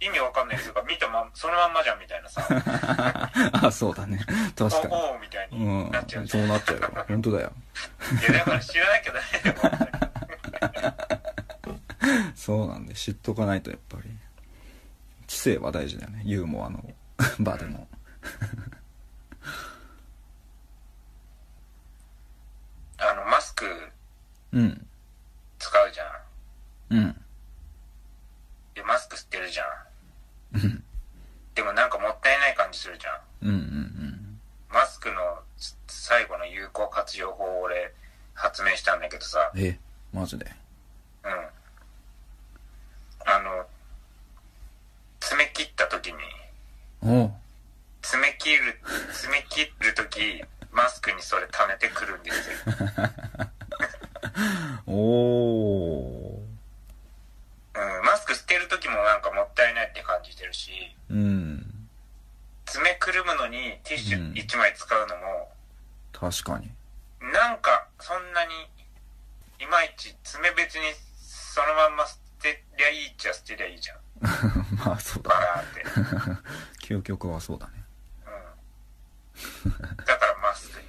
[0.00, 2.44] 意味わかんないですが見たまんそのまんまじゃんみたいなさ。
[3.66, 4.18] あそうだね。
[4.58, 4.94] 確かに。
[4.94, 7.04] おおみたいにうんなっちゃう、そうなっちゃうよ。
[7.08, 7.52] 本当だよ。
[8.20, 9.74] いやだから知らなきゃダメだよ
[12.34, 14.10] そうなんで知っとかないとやっぱり。
[15.28, 16.22] 知性は大事だよね。
[16.24, 16.84] ユーモアの
[17.40, 17.86] 場でも。
[22.98, 23.64] あのマスク
[24.52, 24.86] うん。
[25.58, 26.96] 使うじゃん。
[26.96, 27.24] うん。
[28.74, 29.66] でマスクしてるじゃん。
[30.54, 30.84] うん。
[31.54, 33.20] でもなんかもったいない感じするじゃん。
[33.42, 35.42] うんうんマスクの
[35.86, 37.92] 最後の有効活用法を俺
[38.34, 39.50] 発明したんだけどさ。
[39.54, 39.78] うんえ
[40.12, 40.46] マジで？
[41.24, 41.30] うん。
[43.24, 43.66] あの
[45.20, 46.18] 爪切った時に
[47.05, 47.32] おう
[48.03, 48.80] 爪切る
[49.12, 50.42] 爪切る時
[50.72, 52.57] マスクにそれ溜めてくるんですよ。
[54.86, 56.42] おお
[57.74, 60.70] うん、マスクしてる時もなんかもったいないって感じてるし。
[61.11, 61.88] うん。
[62.66, 64.32] 爪くるむのにティッシうん。
[64.32, 65.53] ュ1枚使うのも、
[66.12, 66.70] 確かに。
[67.32, 68.53] なんかそんなに
[69.61, 70.82] いまいち爪別に
[71.20, 73.98] そのまんま捨てりゃいいっちゃ捨てりゃいいじゃん。
[74.84, 75.46] まあそうバだね。
[75.46, 76.42] ラーって、
[76.99, 77.72] 究極はそうだね。
[79.64, 80.86] うん、だからマスクに。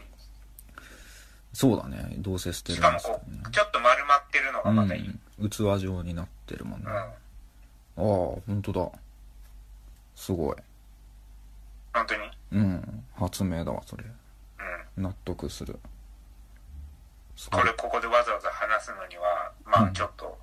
[1.54, 2.16] そうだね。
[2.18, 5.20] どうせ捨てしかもこねうちょっと丸まってるのがまたいい、うん。
[5.40, 7.14] うん、器状になってるもんね、あ
[7.98, 8.92] あ本当だ。
[10.16, 10.56] すごい。
[11.94, 12.22] 本当に？
[12.52, 13.04] うん。
[13.16, 14.04] 発明だわそれ。
[14.98, 15.04] うん。
[15.04, 15.80] 納得する。
[17.36, 20.38] すこれここでわざわざ話すのにはまあちょっと、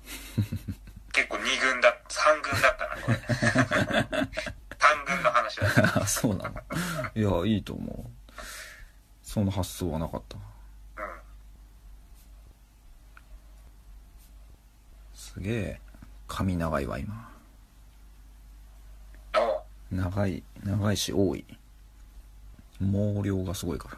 [1.13, 3.17] 結構2軍だ3軍だったなこれ
[5.59, 6.61] 話 そうなの。
[7.15, 8.09] いやいいと思う。
[9.23, 10.37] その発想はなかった。
[10.37, 10.41] うん
[15.13, 15.81] すげえ。
[16.27, 17.29] 髪長いわ今。
[19.37, 21.45] おう長い長いし多い。
[22.79, 23.97] 毛量がすごいから。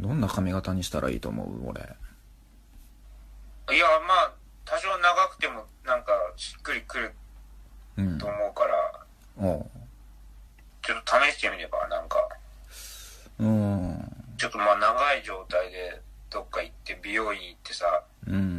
[0.00, 1.80] どんな髪型にしたらいいと思う俺。
[1.80, 1.84] い
[3.78, 4.32] やまあ
[4.64, 7.14] 多少長くてもなんかしっくりくる
[7.96, 9.06] うんと思うから。
[9.38, 9.70] おう
[10.82, 12.16] ちょっと試してみればなんか
[13.38, 14.16] うん。
[14.36, 18.52] ちょっとまあ長い状態でどっか行って美容院行ってさうん。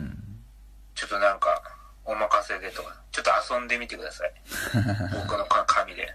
[2.44, 4.34] 完成でとかちょっと遊んでみてください。
[5.14, 6.14] 僕のか紙で。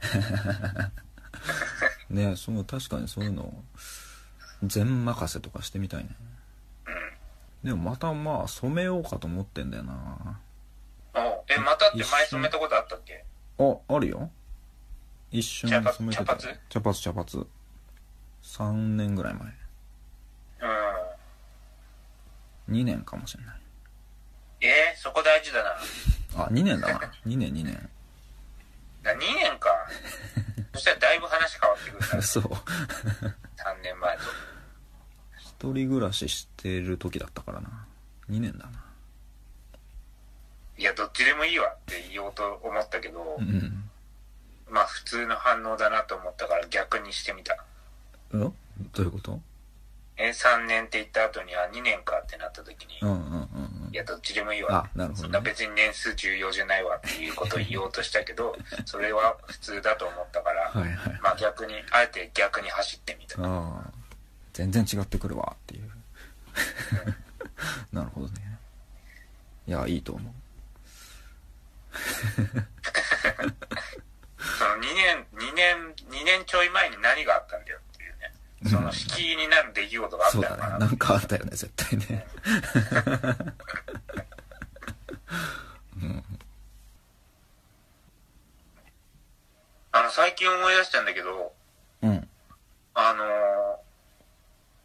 [2.11, 3.53] ねそう確かにそういうの
[4.65, 6.11] 全任せとかしてみたいね。
[7.63, 10.41] でもまたまあ染めようかと思ってんだよな。
[11.15, 13.25] おうえまたって前染めたことあったっけ？
[13.59, 14.31] ああるよ
[15.31, 16.59] 一瞬茶髪染めてた茶髪？
[16.69, 17.47] 茶髪茶髪。
[18.43, 19.43] 3年ぐらい前。
[22.69, 22.77] うん。
[22.81, 23.61] 2年かもしれない。
[24.61, 25.71] えー、そこ大事だな。
[26.45, 27.91] あ2年だな2年2年。
[29.03, 29.69] だ2 年か。
[30.75, 32.23] そしたらだいぶ話変わってくるな。
[32.23, 32.43] そう。
[32.45, 34.23] 3年前と。
[35.39, 37.87] 一人暮らししてる時だったからな。
[38.31, 38.85] 2年だな。
[40.77, 43.91] いやどっちでもいいわって言おうと思ったけど、うん
[44.71, 47.57] まあ普通の反応だなと思ったから逆にしてみた。
[48.33, 48.55] うん
[48.93, 49.41] どういうこと？
[50.21, 53.91] え3年って言った後には2年かってなった時に、うんうんうんうん。
[53.93, 54.85] いやどっちでもいいわ。
[54.85, 55.23] あなるほどね。
[55.23, 61.21] そんな別に年数重要じゃないわっていうことを言おうとしたけど それは普通だと思ったから、はいはい。
[61.23, 63.41] まあ逆にあえて逆に走ってみた。
[63.43, 63.91] ああ。
[64.53, 65.91] 全然違ってくるわっていう。
[67.95, 68.59] なるほどね。
[69.69, 70.33] いやいいと思う
[74.57, 78.33] その2年2年2年ちょい前に何があったんだよっていうね。
[78.71, 80.69] その敷居になる出来事があっそうたのかな。
[80.71, 80.87] だね。
[80.87, 82.27] なんかあったよね絶対ね。
[89.93, 91.53] あの最近思い出したんだけど
[92.03, 92.29] うん。
[92.95, 93.29] あのー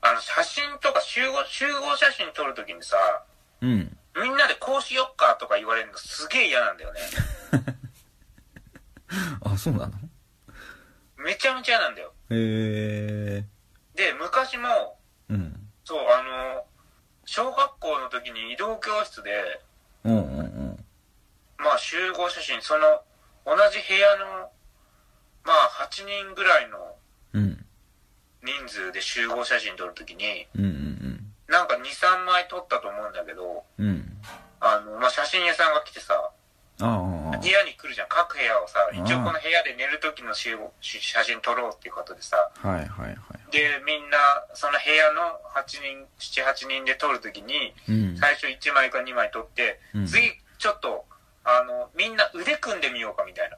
[0.05, 2.97] あの写真とか集合集合写真撮るときにさ
[3.61, 3.97] うん。
[4.21, 6.99] みんなでこうしよっかとか言われるのすげえ嫌なんだよね
[9.53, 9.91] あそうなの？
[11.17, 12.13] めちゃめちゃ嫌なんだよ。
[12.29, 12.35] へ
[13.39, 13.45] え。
[13.95, 14.97] で昔も
[15.29, 15.59] うん。
[15.85, 16.21] そうあ
[16.55, 16.65] の
[17.25, 19.61] 小学校の時に移動教室で
[20.03, 20.85] うんうんうん。
[21.57, 23.01] まあ集合写真その
[23.45, 24.49] 同じ部屋の
[25.45, 26.77] まあ8人ぐらいの
[27.33, 27.65] うん。
[28.43, 34.17] 人数で集合写真撮るときにうんうんなんか23枚撮ったと思うんだけどうんうん。
[34.59, 36.31] あの、まあ、写真屋さんが来てさ
[36.79, 36.85] 部
[37.47, 38.07] 屋に来るじゃん。
[38.09, 40.57] 各部屋をさあ一応この部屋で寝る時の写
[41.23, 42.49] 真撮ろうっていうことでさ。
[42.63, 43.17] あはいはいはい。
[43.51, 44.17] でみんな
[44.53, 48.17] その部屋の8人78人で撮るときにうん。
[48.17, 50.07] 最初1枚か2枚撮って、うん。
[50.07, 51.05] 次ちょっと
[51.43, 53.57] あのみんな腕組んでみようかみたいな。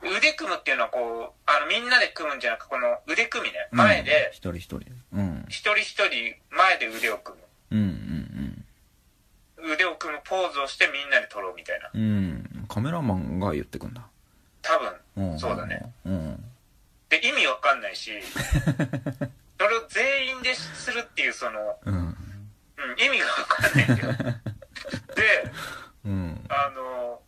[0.00, 3.68] 腕組むっていうのはこうあのみんなで組むんじゃなくこの腕組みね。
[3.72, 4.80] 前で一人一人。
[5.12, 5.44] うん。
[5.48, 7.36] 一人一人前で腕を組
[7.70, 8.07] うんうん。
[8.07, 8.07] む
[9.62, 11.90] 腕を組むポーズをしてみんなで撮ろうみたいな。
[11.92, 12.00] うん。
[12.02, 12.04] う
[12.64, 14.06] んカメラマンが言ってくんだ。
[14.62, 15.38] 多分うん。
[15.38, 15.92] そうだね。
[16.04, 16.44] うん。
[17.08, 18.12] で意味わかんないし
[19.58, 21.94] それを全員でするっていうその、うん。
[21.96, 24.12] うん、意味がわかんないんだよ。
[25.16, 25.50] で
[26.04, 26.46] うん。
[26.48, 27.20] あの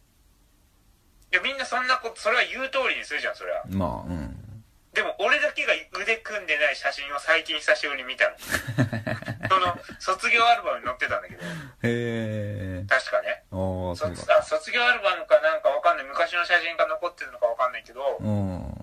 [1.33, 3.63] いやみんなそんなことそれは言う通りにするじゃんそれは。
[3.69, 4.40] まあうん
[4.95, 5.73] でも俺だけが
[6.03, 8.35] 腕組んでない写真を最近久しぶりに見たの。
[9.49, 11.43] その卒業アルバムに載ってたんだけど。
[11.43, 12.85] へえ。
[12.89, 13.45] 確かね。
[13.51, 16.07] あ卒だあ卒業アルバムかなんかわかんない。
[16.07, 18.75] 昔の写真が残ってるのかわかんないけど、うん。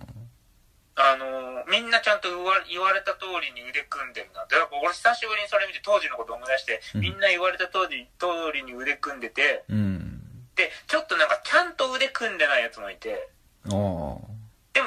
[0.95, 4.45] あのみんなちゃんと言わ言われた通りに腕組んでるな。
[4.45, 7.01] でやっぱ俺久しぶりにそれ見て当時のこと思い出して、うん。
[7.01, 9.65] みんな言われた通り通りに腕組んでて。
[9.67, 10.23] うん。
[10.55, 13.27] でちょっとなんかちゃんと腕組んでないやつもいて。
[13.67, 14.36] ああで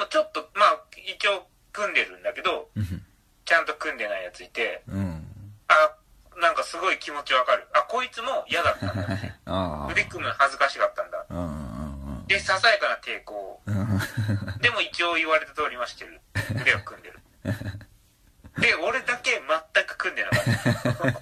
[0.01, 3.01] もちょっとまあ一応組んでるんだけどうん。
[3.45, 5.27] ちゃんと組んでないやついてうん。
[5.67, 5.91] あ
[6.39, 7.67] なんかすごい気持ちわかる。
[7.73, 9.03] あこいつも嫌だったんだ。
[9.45, 11.25] ああ腕組むの恥ずかしかったんだ。
[12.27, 13.61] でささやかな抵抗
[14.61, 16.21] でも一応言われた通りはしてる。
[16.61, 17.19] 腕を組んでる。
[18.59, 19.41] で俺だけ
[19.75, 20.43] 全く組んでなかっ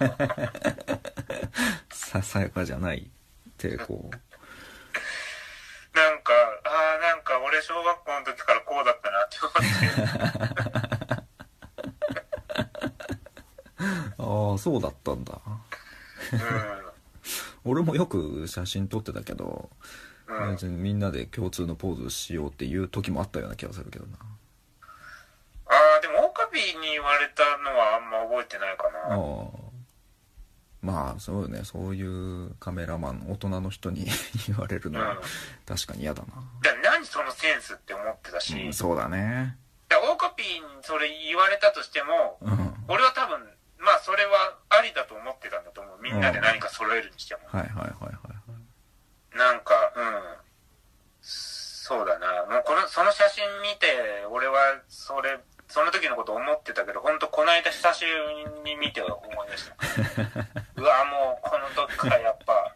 [0.08, 1.94] た。
[1.94, 3.10] ささやかじゃない
[3.58, 4.10] 抵抗
[5.94, 8.59] なんかああなんか俺小学校の時から
[9.30, 11.24] って思って。
[14.18, 15.40] ああそうだったんだ。
[16.34, 16.40] うん
[17.66, 19.70] 俺もよく写真撮ってたけど、
[20.28, 24.18] うんみんなで共通のポーズしようっていう時もあったような気がするけどな。
[25.68, 29.16] ああでもオカピーに言われたのはあんま覚えてないかな。
[29.16, 29.18] ああ
[30.82, 34.06] まあそうよねそういうカメラマン大人の人に
[34.48, 35.22] 言われるのはうん。
[35.66, 36.28] 確かに嫌だな、
[36.62, 39.58] だから何そのセンスって思ってたし、うんそうだね。
[39.90, 42.86] だオカピーにそれ言われたとしてもうん。
[42.88, 43.40] 俺は多分
[43.78, 46.00] まあそれはありだと思ってたんだと思う。
[46.02, 50.36] みんなで何か揃えるにしても、はいはいはいはいなんかうん。
[51.22, 52.46] そうだな。
[52.46, 58.12] もうこのその写真見て俺はそれその時のこと思ってたけど本当この間久しぶ
[58.66, 59.12] りに見て思
[59.46, 60.48] い出した
[60.80, 62.74] うわもうこの時からやっぱ。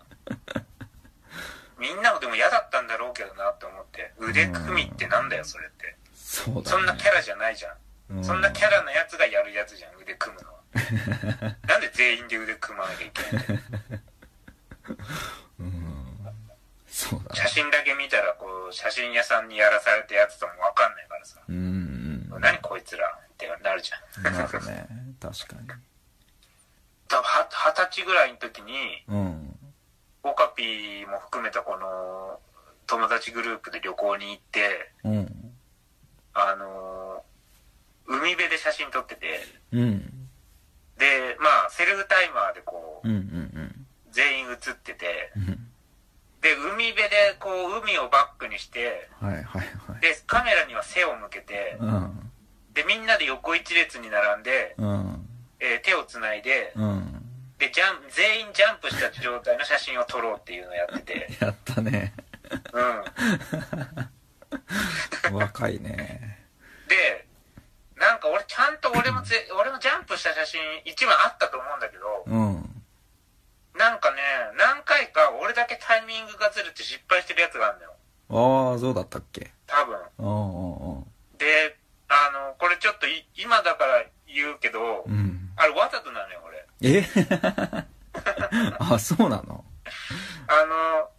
[2.94, 4.14] だろうけどなって思って。
[4.20, 5.96] 腕組みってなんだよそれって。
[6.14, 6.62] そね。
[6.66, 7.70] そんなキャラじゃないじゃ
[8.14, 8.18] ん。
[8.18, 8.24] うん。
[8.24, 10.60] そんなキャラなやつがやるやつじゃん腕組むのは。
[11.68, 13.60] なんで全員で腕組まなきゃいけない
[15.64, 16.18] ん
[16.88, 21.40] そうだ写ね真だけ見たらこう写真屋さんにやらされたやつとも分かんないからさ。
[21.48, 22.42] うんうん。
[22.42, 24.34] 何こいつらってなるじゃん。
[24.34, 24.88] なるね。
[25.20, 25.68] 確かに
[27.08, 28.74] 多分は二十歳ぐらいの時に
[29.08, 29.56] うん。
[30.24, 32.40] オカピーも含めたこの
[32.88, 35.52] 友達グループで旅行に行ってうん。
[36.34, 37.24] あの
[38.08, 39.40] 海辺で写真撮ってて。
[39.72, 40.00] うん。
[40.98, 43.86] でまあセルフタイマーでこううんうん。
[44.12, 45.32] 全員写ってて。
[45.36, 45.46] うん。
[46.42, 50.02] で海辺でこう海をバックにしてはいはいはい。
[50.02, 52.32] でカメラには背を向けてうん。
[52.74, 55.30] でみんなで横一列に並んで、うん
[55.66, 57.26] えー手をつないでうん。
[57.58, 61.28] でジャン全員ジャンプした状態の写真を撮ろうっていうのをやってて。
[61.40, 62.14] やったね。
[62.74, 62.84] う
[65.34, 65.38] ん。
[65.38, 66.40] 若いね。
[66.90, 67.26] で
[67.96, 72.84] なんか俺ちゃんと俺もぜ俺もジャンプした写真一枚あったと思うんだけどうん。
[73.78, 74.18] なんかね
[74.58, 77.94] 何回か俺だけタイミングがずれて失敗してるやつがあるのよ。
[78.74, 79.52] ああそうだったっけ？
[79.68, 80.00] 多分。
[80.20, 81.06] うんうんうん。
[81.38, 81.78] で
[82.10, 87.06] あのこれちょっとい今だから言うけどうんあれわざとなのよ俺え？
[88.80, 89.64] あそうなの？
[90.48, 91.10] あの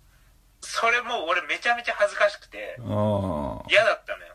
[0.60, 4.34] それもう俺めちゃめちゃ恥ずかしくてあ嫌だったのよ、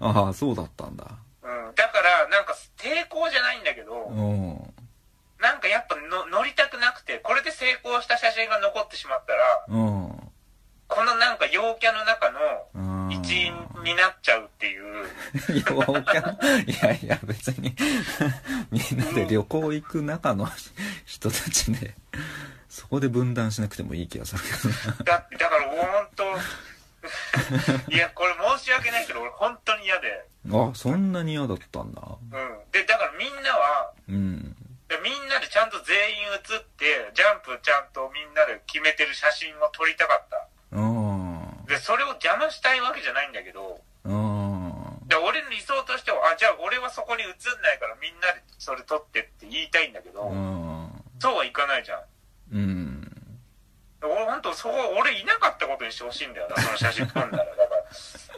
[0.00, 1.06] あああそうだったんだ。
[1.42, 4.74] うん、だからなんか抵抗じゃないんだけどうん。
[5.40, 10.32] なんかやっぱの乗りたくなくてこれで成功した写真が残ってしまったらうん。
[10.88, 12.40] このなんか陽キャの中の
[12.74, 13.12] うん。
[13.12, 13.54] 一員
[13.84, 14.47] になっちゃう
[15.50, 17.74] いう陽キャいやいや別に
[18.70, 20.48] みんなで旅行行く中の
[21.04, 21.94] 人たちで
[22.68, 24.42] そこで分断しなくてもいい気がする
[24.96, 26.24] けだだから本当
[27.92, 30.24] いやこれ申し訳ないけど俺本当に嫌で。
[30.50, 32.02] あそんなに嫌だったんだ。
[32.02, 32.70] うん。
[32.72, 34.56] でだからみんなはうん。
[34.88, 40.48] でみんなでちゃんと全員写ってジャンプちゃんとみんなで決めてる写真を撮りたかった。
[40.72, 44.47] うんでそれを邪魔したいわけじゃないんだけどうん
[45.08, 50.92] で俺の理想としてはあじゃあ俺はそこに写んないからみんなでそれ撮ってって言いたいんだけど、うん。
[51.18, 52.04] そうはいかないじゃん。
[52.52, 53.12] うん。
[54.04, 57.44] 俺本当そこ俺いなかったことにしてほしいんだよなその写真撮んだら。
[57.44, 57.82] だから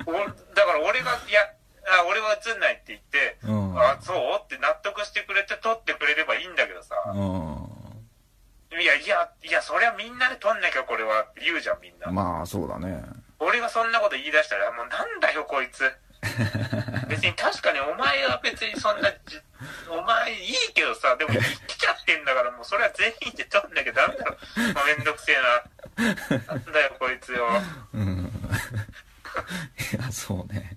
[0.07, 0.15] お
[0.55, 1.43] だから俺がいや
[2.01, 3.75] あ俺は写んないって言って、うん。
[3.77, 8.81] あそうって納得してくれて撮ってくれればいいんだけどさ、うん。
[8.81, 11.23] いやいやいやそりゃみんなで撮んなきゃこれは。
[11.23, 13.03] って言うじゃんみんな、まあそうだね。
[13.41, 15.91] 俺がそんなこと言い出したらもうなんだよこいつ
[17.09, 19.41] 別に確かにお前は別にそんなじ
[19.89, 21.33] お前いいけどさでも
[21.67, 24.33] 来ちゃってんだからもうそれは全員で撮んなきゃダメだろ。
[24.75, 26.05] もうめんどくせえな。
[26.47, 27.49] なんだよこいつよ。
[27.95, 28.51] うん。
[29.93, 30.77] いやそうね。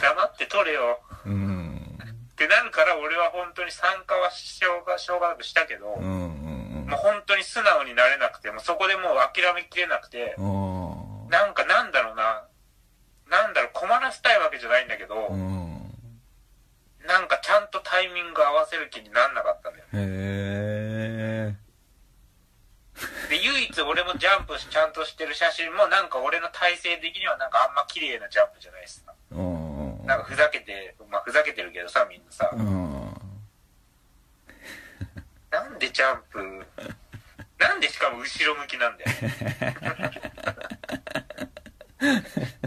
[0.00, 1.00] 黙って撮れよ。
[1.24, 1.98] うん。
[2.34, 12.44] ってなるから俺は本当に参加はしようがしょうがなくしたけど、うんうんもう本当に素直になれなくてもうそこでもう諦めきれなくてうんなんかなんだろうな
[13.34, 15.90] なんだろう困らせたいわけじゃないんだけど、うん。
[17.04, 19.84] なんかちゃんとタイミング合わせる気になんなかったんだよ。
[19.92, 21.54] へえ。
[23.28, 30.06] で唯一俺もジャンプしちゃんとしてる写真もなんか俺の体勢的にはなんかあんま綺麗なジャンプじゃないしさうん。
[30.06, 33.14] なんかふざけてまあふざけてるけどさみんなさ、うん。
[35.50, 36.38] なんでジャンプ
[37.58, 39.10] なんでしかも後ろ向きなんだよ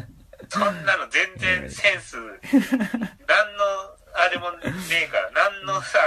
[0.58, 4.58] そんなの全然センス何のあれもね
[5.04, 6.00] えから何のさ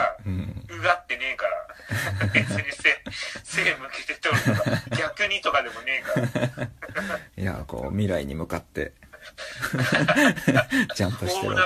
[0.68, 3.02] うがってねえから別に背
[3.44, 6.64] 背向けて撮るとか逆にとかでもねえから。
[7.36, 8.92] いやこう未来に向かって
[10.96, 11.62] ジャンプしてるね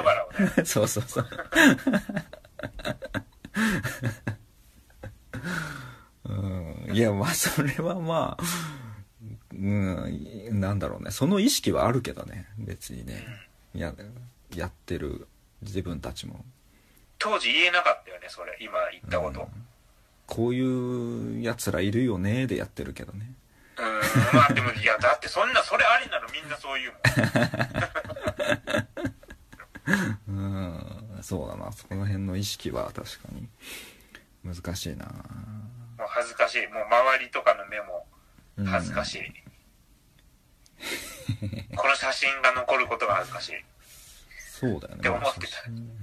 [0.56, 0.64] け。
[0.64, 1.28] そうそうそう。
[6.26, 6.90] うん。
[6.92, 8.44] いやまあそれはまあ
[9.54, 11.10] うんなんだろうね。
[11.10, 12.46] その意識はあるけどね。
[12.58, 13.24] 別にね。
[13.74, 13.92] や
[14.54, 15.26] やってる。
[15.62, 16.44] 自分たちも。
[17.18, 18.56] 当時言えなかったよねそれ。
[18.60, 19.48] 今言ったこと。
[20.26, 23.32] こういうやつらいるよねでやってるけどね。
[23.78, 23.84] うん。
[24.36, 26.26] まあでもいやだってそんなそれありなの。
[26.32, 26.92] みんなそう言う
[30.28, 30.38] もん。
[31.16, 31.22] うん。
[31.22, 31.72] そうだな。
[31.72, 33.48] そこの辺の意識は確かに。
[34.44, 35.06] 難しいな。
[35.06, 36.66] もう恥ずかしい。
[36.66, 38.06] もう周りとかの目も
[38.56, 39.32] うん恥ずかしい、
[41.76, 43.52] この写真が残ることが恥ずかしい。
[44.38, 45.00] そうだよね。
[45.00, 45.46] って思ってた。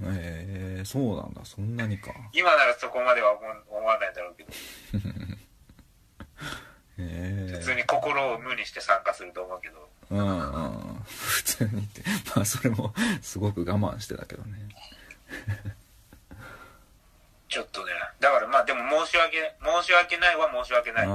[0.06, 1.44] ええそうなんだ。
[1.44, 2.12] そんなにか。
[2.32, 4.52] 今ならそこまでは思わないだろうけど。
[6.98, 9.88] へへ普通に心を無にして参加すると思うけど。
[10.10, 10.32] えうんう
[11.00, 11.02] ん。
[11.04, 12.02] 普通にって。
[12.36, 14.58] まあそれもすごく我慢してたけどね
[17.52, 17.92] ちょっとね。
[18.18, 21.06] だからまあでも申し訳申し訳ないは申し訳ない。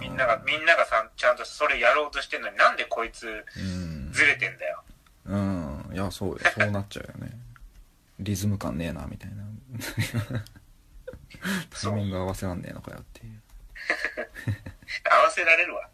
[0.00, 4.10] みんながみんながさんちゃんとそれやろうとしてんのになんでこいつうん。
[4.10, 4.82] ずれてんだよ。
[5.26, 5.90] うん。
[5.92, 6.38] いやそうよ。
[6.56, 7.32] そうなっちゃうよね。
[8.18, 9.44] リズム感ねえなみたいな。
[11.82, 13.42] タイミング合わせらんねえのかよっていう。
[15.04, 15.90] 合わせられるわ。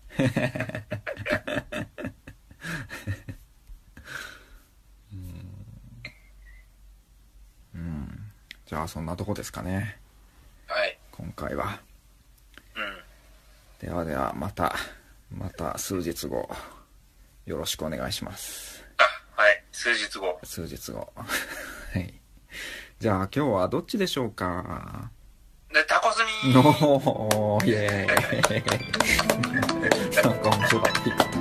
[7.74, 8.20] うん
[8.71, 9.97] じゃあそんなとこですかね。
[10.68, 10.97] はい。
[11.11, 11.81] 今回は。
[12.77, 13.85] うん。
[13.85, 14.77] ではではまた
[15.37, 16.49] また数日後
[17.47, 18.85] よろしくお願いします。
[18.97, 19.64] あはい。
[19.73, 20.39] 数日後。
[20.45, 21.12] 数日後。
[21.18, 22.14] はい。
[23.01, 25.11] じゃあ今日はどっちでしょうか？
[25.75, 28.61] でタコスミのーイエー
[30.23, 30.23] イ。
[30.23, 30.93] なんか面白かっ
[31.35, 31.39] た